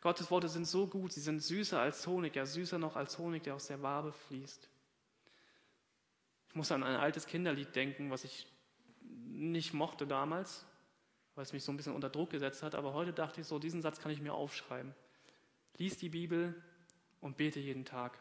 Gottes 0.00 0.30
Worte 0.30 0.48
sind 0.48 0.66
so 0.66 0.86
gut, 0.86 1.12
sie 1.12 1.20
sind 1.20 1.42
süßer 1.42 1.80
als 1.80 2.06
Honig, 2.06 2.36
ja 2.36 2.46
süßer 2.46 2.78
noch 2.78 2.94
als 2.94 3.18
Honig, 3.18 3.42
der 3.42 3.56
aus 3.56 3.66
der 3.66 3.82
Wabe 3.82 4.12
fließt. 4.12 4.68
Ich 6.50 6.54
muss 6.54 6.70
an 6.70 6.84
ein 6.84 6.94
altes 6.94 7.26
Kinderlied 7.26 7.74
denken, 7.74 8.12
was 8.12 8.22
ich 8.22 8.46
nicht 9.00 9.74
mochte 9.74 10.06
damals, 10.06 10.64
weil 11.34 11.42
es 11.42 11.52
mich 11.52 11.64
so 11.64 11.72
ein 11.72 11.76
bisschen 11.76 11.94
unter 11.94 12.08
Druck 12.08 12.30
gesetzt 12.30 12.62
hat. 12.62 12.76
Aber 12.76 12.94
heute 12.94 13.12
dachte 13.12 13.40
ich 13.40 13.48
so, 13.48 13.58
diesen 13.58 13.82
Satz 13.82 13.98
kann 13.98 14.12
ich 14.12 14.20
mir 14.20 14.34
aufschreiben. 14.34 14.94
Lies 15.76 15.98
die 15.98 16.10
Bibel 16.10 16.54
und 17.20 17.36
bete 17.36 17.58
jeden 17.58 17.84
Tag, 17.84 18.16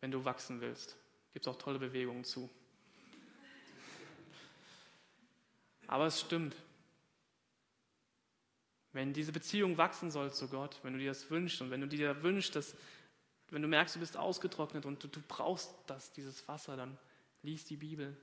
wenn 0.00 0.10
du 0.10 0.24
wachsen 0.24 0.60
willst. 0.60 0.96
Gibt 1.32 1.46
es 1.46 1.52
auch 1.52 1.58
tolle 1.58 1.78
Bewegungen 1.78 2.24
zu. 2.24 2.48
Aber 5.86 6.06
es 6.06 6.20
stimmt. 6.20 6.56
Wenn 8.92 9.12
diese 9.12 9.32
Beziehung 9.32 9.76
wachsen 9.76 10.10
soll 10.10 10.32
zu 10.32 10.48
Gott, 10.48 10.78
wenn 10.82 10.94
du 10.94 10.98
dir 10.98 11.10
das 11.10 11.30
wünschst 11.30 11.60
und 11.60 11.70
wenn 11.70 11.82
du 11.82 11.88
dir 11.88 12.22
wünschst, 12.22 12.56
dass, 12.56 12.74
wenn 13.50 13.62
du 13.62 13.68
merkst, 13.68 13.94
du 13.94 14.00
bist 14.00 14.16
ausgetrocknet 14.16 14.86
und 14.86 15.04
du, 15.04 15.08
du 15.08 15.20
brauchst 15.28 15.74
das, 15.86 16.12
dieses 16.12 16.48
Wasser, 16.48 16.76
dann 16.76 16.96
lies 17.42 17.64
die 17.64 17.76
Bibel 17.76 18.16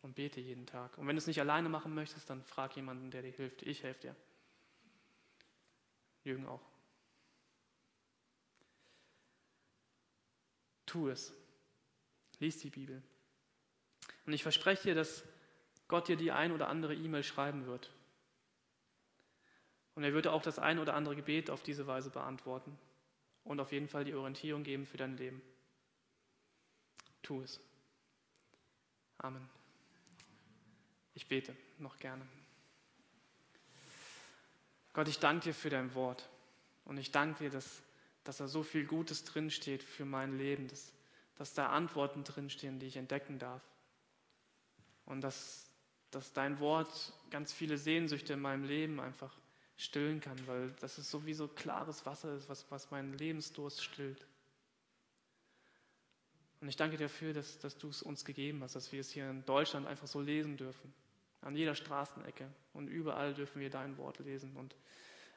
und 0.00 0.14
bete 0.14 0.40
jeden 0.40 0.66
Tag. 0.66 0.96
Und 0.98 1.06
wenn 1.06 1.16
du 1.16 1.18
es 1.18 1.26
nicht 1.26 1.40
alleine 1.40 1.68
machen 1.68 1.94
möchtest, 1.94 2.30
dann 2.30 2.42
frag 2.44 2.76
jemanden, 2.76 3.10
der 3.10 3.22
dir 3.22 3.32
hilft. 3.32 3.62
Ich 3.62 3.82
helfe 3.82 4.00
dir. 4.00 4.16
Jürgen 6.24 6.46
auch. 6.46 6.71
Tu 10.92 11.08
es. 11.08 11.32
Lies 12.38 12.58
die 12.58 12.68
Bibel. 12.68 13.02
Und 14.26 14.34
ich 14.34 14.42
verspreche 14.42 14.82
dir, 14.82 14.94
dass 14.94 15.24
Gott 15.88 16.06
dir 16.06 16.16
die 16.16 16.32
ein 16.32 16.52
oder 16.52 16.68
andere 16.68 16.94
E-Mail 16.94 17.22
schreiben 17.22 17.64
wird. 17.64 17.90
Und 19.94 20.04
er 20.04 20.12
würde 20.12 20.32
auch 20.32 20.42
das 20.42 20.58
ein 20.58 20.78
oder 20.78 20.92
andere 20.92 21.16
Gebet 21.16 21.48
auf 21.48 21.62
diese 21.62 21.86
Weise 21.86 22.10
beantworten 22.10 22.78
und 23.42 23.58
auf 23.58 23.72
jeden 23.72 23.88
Fall 23.88 24.04
die 24.04 24.12
Orientierung 24.12 24.64
geben 24.64 24.84
für 24.84 24.98
dein 24.98 25.16
Leben. 25.16 25.40
Tu 27.22 27.40
es. 27.40 27.58
Amen. 29.16 29.48
Ich 31.14 31.26
bete 31.26 31.56
noch 31.78 31.96
gerne. 31.96 32.26
Gott, 34.92 35.08
ich 35.08 35.18
danke 35.18 35.44
dir 35.44 35.54
für 35.54 35.70
dein 35.70 35.94
Wort. 35.94 36.28
Und 36.84 36.98
ich 36.98 37.12
danke 37.12 37.44
dir, 37.44 37.50
dass, 37.50 37.82
dass 38.24 38.38
da 38.38 38.46
so 38.46 38.62
viel 38.62 38.84
Gutes 38.84 39.24
drinsteht 39.24 39.82
für 39.82 40.04
mein 40.04 40.38
Leben, 40.38 40.68
dass, 40.68 40.92
dass 41.36 41.54
da 41.54 41.70
Antworten 41.70 42.24
drinstehen, 42.24 42.78
die 42.78 42.86
ich 42.86 42.96
entdecken 42.96 43.38
darf. 43.38 43.62
Und 45.06 45.22
dass, 45.22 45.66
dass 46.10 46.32
dein 46.32 46.60
Wort 46.60 47.12
ganz 47.30 47.52
viele 47.52 47.78
Sehnsüchte 47.78 48.34
in 48.34 48.40
meinem 48.40 48.64
Leben 48.64 49.00
einfach 49.00 49.34
stillen 49.76 50.20
kann, 50.20 50.38
weil 50.46 50.70
das 50.80 50.98
ist 50.98 51.10
sowieso 51.10 51.48
klares 51.48 52.06
Wasser 52.06 52.36
ist, 52.36 52.48
was, 52.48 52.70
was 52.70 52.90
meinen 52.90 53.14
Lebensdurst 53.14 53.82
stillt. 53.82 54.26
Und 56.60 56.68
ich 56.68 56.76
danke 56.76 56.96
dir 56.96 57.06
dafür, 57.06 57.32
dass, 57.32 57.58
dass 57.58 57.76
du 57.76 57.88
es 57.88 58.02
uns 58.02 58.24
gegeben 58.24 58.62
hast, 58.62 58.76
dass 58.76 58.92
wir 58.92 59.00
es 59.00 59.10
hier 59.10 59.28
in 59.28 59.44
Deutschland 59.44 59.86
einfach 59.88 60.06
so 60.06 60.20
lesen 60.20 60.56
dürfen. 60.56 60.94
An 61.40 61.56
jeder 61.56 61.74
Straßenecke 61.74 62.48
und 62.72 62.86
überall 62.86 63.34
dürfen 63.34 63.60
wir 63.60 63.68
dein 63.68 63.98
Wort 63.98 64.20
lesen. 64.20 64.56
Und 64.56 64.76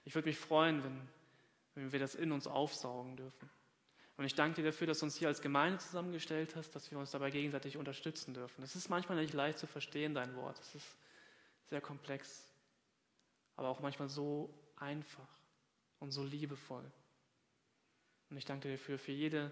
ich 0.03 0.13
würde 0.13 0.27
mich 0.27 0.37
freuen, 0.37 0.83
wenn, 0.83 1.01
wenn 1.75 1.91
wir 1.91 1.99
das 1.99 2.15
in 2.15 2.31
uns 2.31 2.47
aufsaugen 2.47 3.17
dürfen. 3.17 3.49
Und 4.17 4.25
ich 4.25 4.33
danke 4.33 4.61
dir 4.61 4.71
dafür, 4.71 4.87
dass 4.87 4.99
du 4.99 5.05
uns 5.05 5.17
hier 5.17 5.27
als 5.27 5.41
Gemeinde 5.41 5.77
zusammengestellt 5.79 6.55
hast, 6.55 6.71
dass 6.71 6.89
wir 6.89 6.97
uns 6.97 7.11
dabei 7.11 7.31
gegenseitig 7.31 7.75
unterstützen 7.75 8.33
dürfen. 8.33 8.63
Es 8.63 8.75
ist 8.75 8.89
manchmal 8.89 9.17
nicht 9.17 9.33
leicht 9.33 9.59
zu 9.59 9.67
verstehen, 9.67 10.13
dein 10.13 10.35
Wort. 10.35 10.57
Es 10.59 10.73
ist 10.73 10.95
sehr 11.69 11.81
komplex, 11.81 12.47
aber 13.57 13.67
auch 13.67 13.81
manchmal 13.81 14.07
so 14.07 14.53
einfach 14.77 15.27
und 15.99 16.11
so 16.11 16.23
liebevoll. 16.23 16.89
Und 18.29 18.37
ich 18.37 18.45
danke 18.45 18.69
dir 18.69 18.77
dafür, 18.77 18.97
für 18.97 19.11
jede 19.11 19.51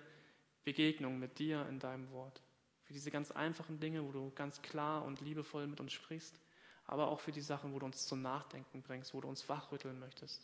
Begegnung 0.64 1.20
mit 1.20 1.40
dir 1.40 1.68
in 1.68 1.80
deinem 1.80 2.10
Wort. 2.12 2.42
Für 2.84 2.94
diese 2.94 3.12
ganz 3.12 3.32
einfachen 3.32 3.80
Dinge, 3.80 4.04
wo 4.06 4.12
du 4.12 4.32
ganz 4.32 4.62
klar 4.62 5.04
und 5.04 5.20
liebevoll 5.20 5.68
mit 5.68 5.80
uns 5.82 5.92
sprichst, 5.92 6.40
aber 6.86 7.08
auch 7.08 7.20
für 7.20 7.32
die 7.32 7.42
Sachen, 7.42 7.74
wo 7.74 7.80
du 7.80 7.86
uns 7.86 8.06
zum 8.06 8.22
Nachdenken 8.22 8.82
bringst, 8.82 9.14
wo 9.14 9.22
du 9.22 9.28
uns 9.28 9.48
wachrütteln 9.50 10.00
möchtest. 10.00 10.42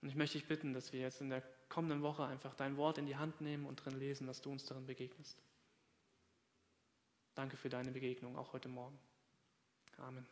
Und 0.00 0.08
ich 0.08 0.14
möchte 0.14 0.38
dich 0.38 0.46
bitten, 0.46 0.72
dass 0.72 0.92
wir 0.92 1.00
jetzt 1.00 1.20
in 1.20 1.30
der 1.30 1.42
kommenden 1.68 2.02
Woche 2.02 2.24
einfach 2.24 2.54
dein 2.54 2.76
Wort 2.76 2.98
in 2.98 3.06
die 3.06 3.16
Hand 3.16 3.40
nehmen 3.40 3.66
und 3.66 3.76
drin 3.76 3.98
lesen, 3.98 4.26
dass 4.26 4.40
du 4.40 4.50
uns 4.50 4.64
darin 4.64 4.86
begegnest. 4.86 5.42
Danke 7.34 7.56
für 7.56 7.68
deine 7.68 7.90
Begegnung, 7.90 8.36
auch 8.36 8.52
heute 8.52 8.68
Morgen. 8.68 8.98
Amen. 9.96 10.26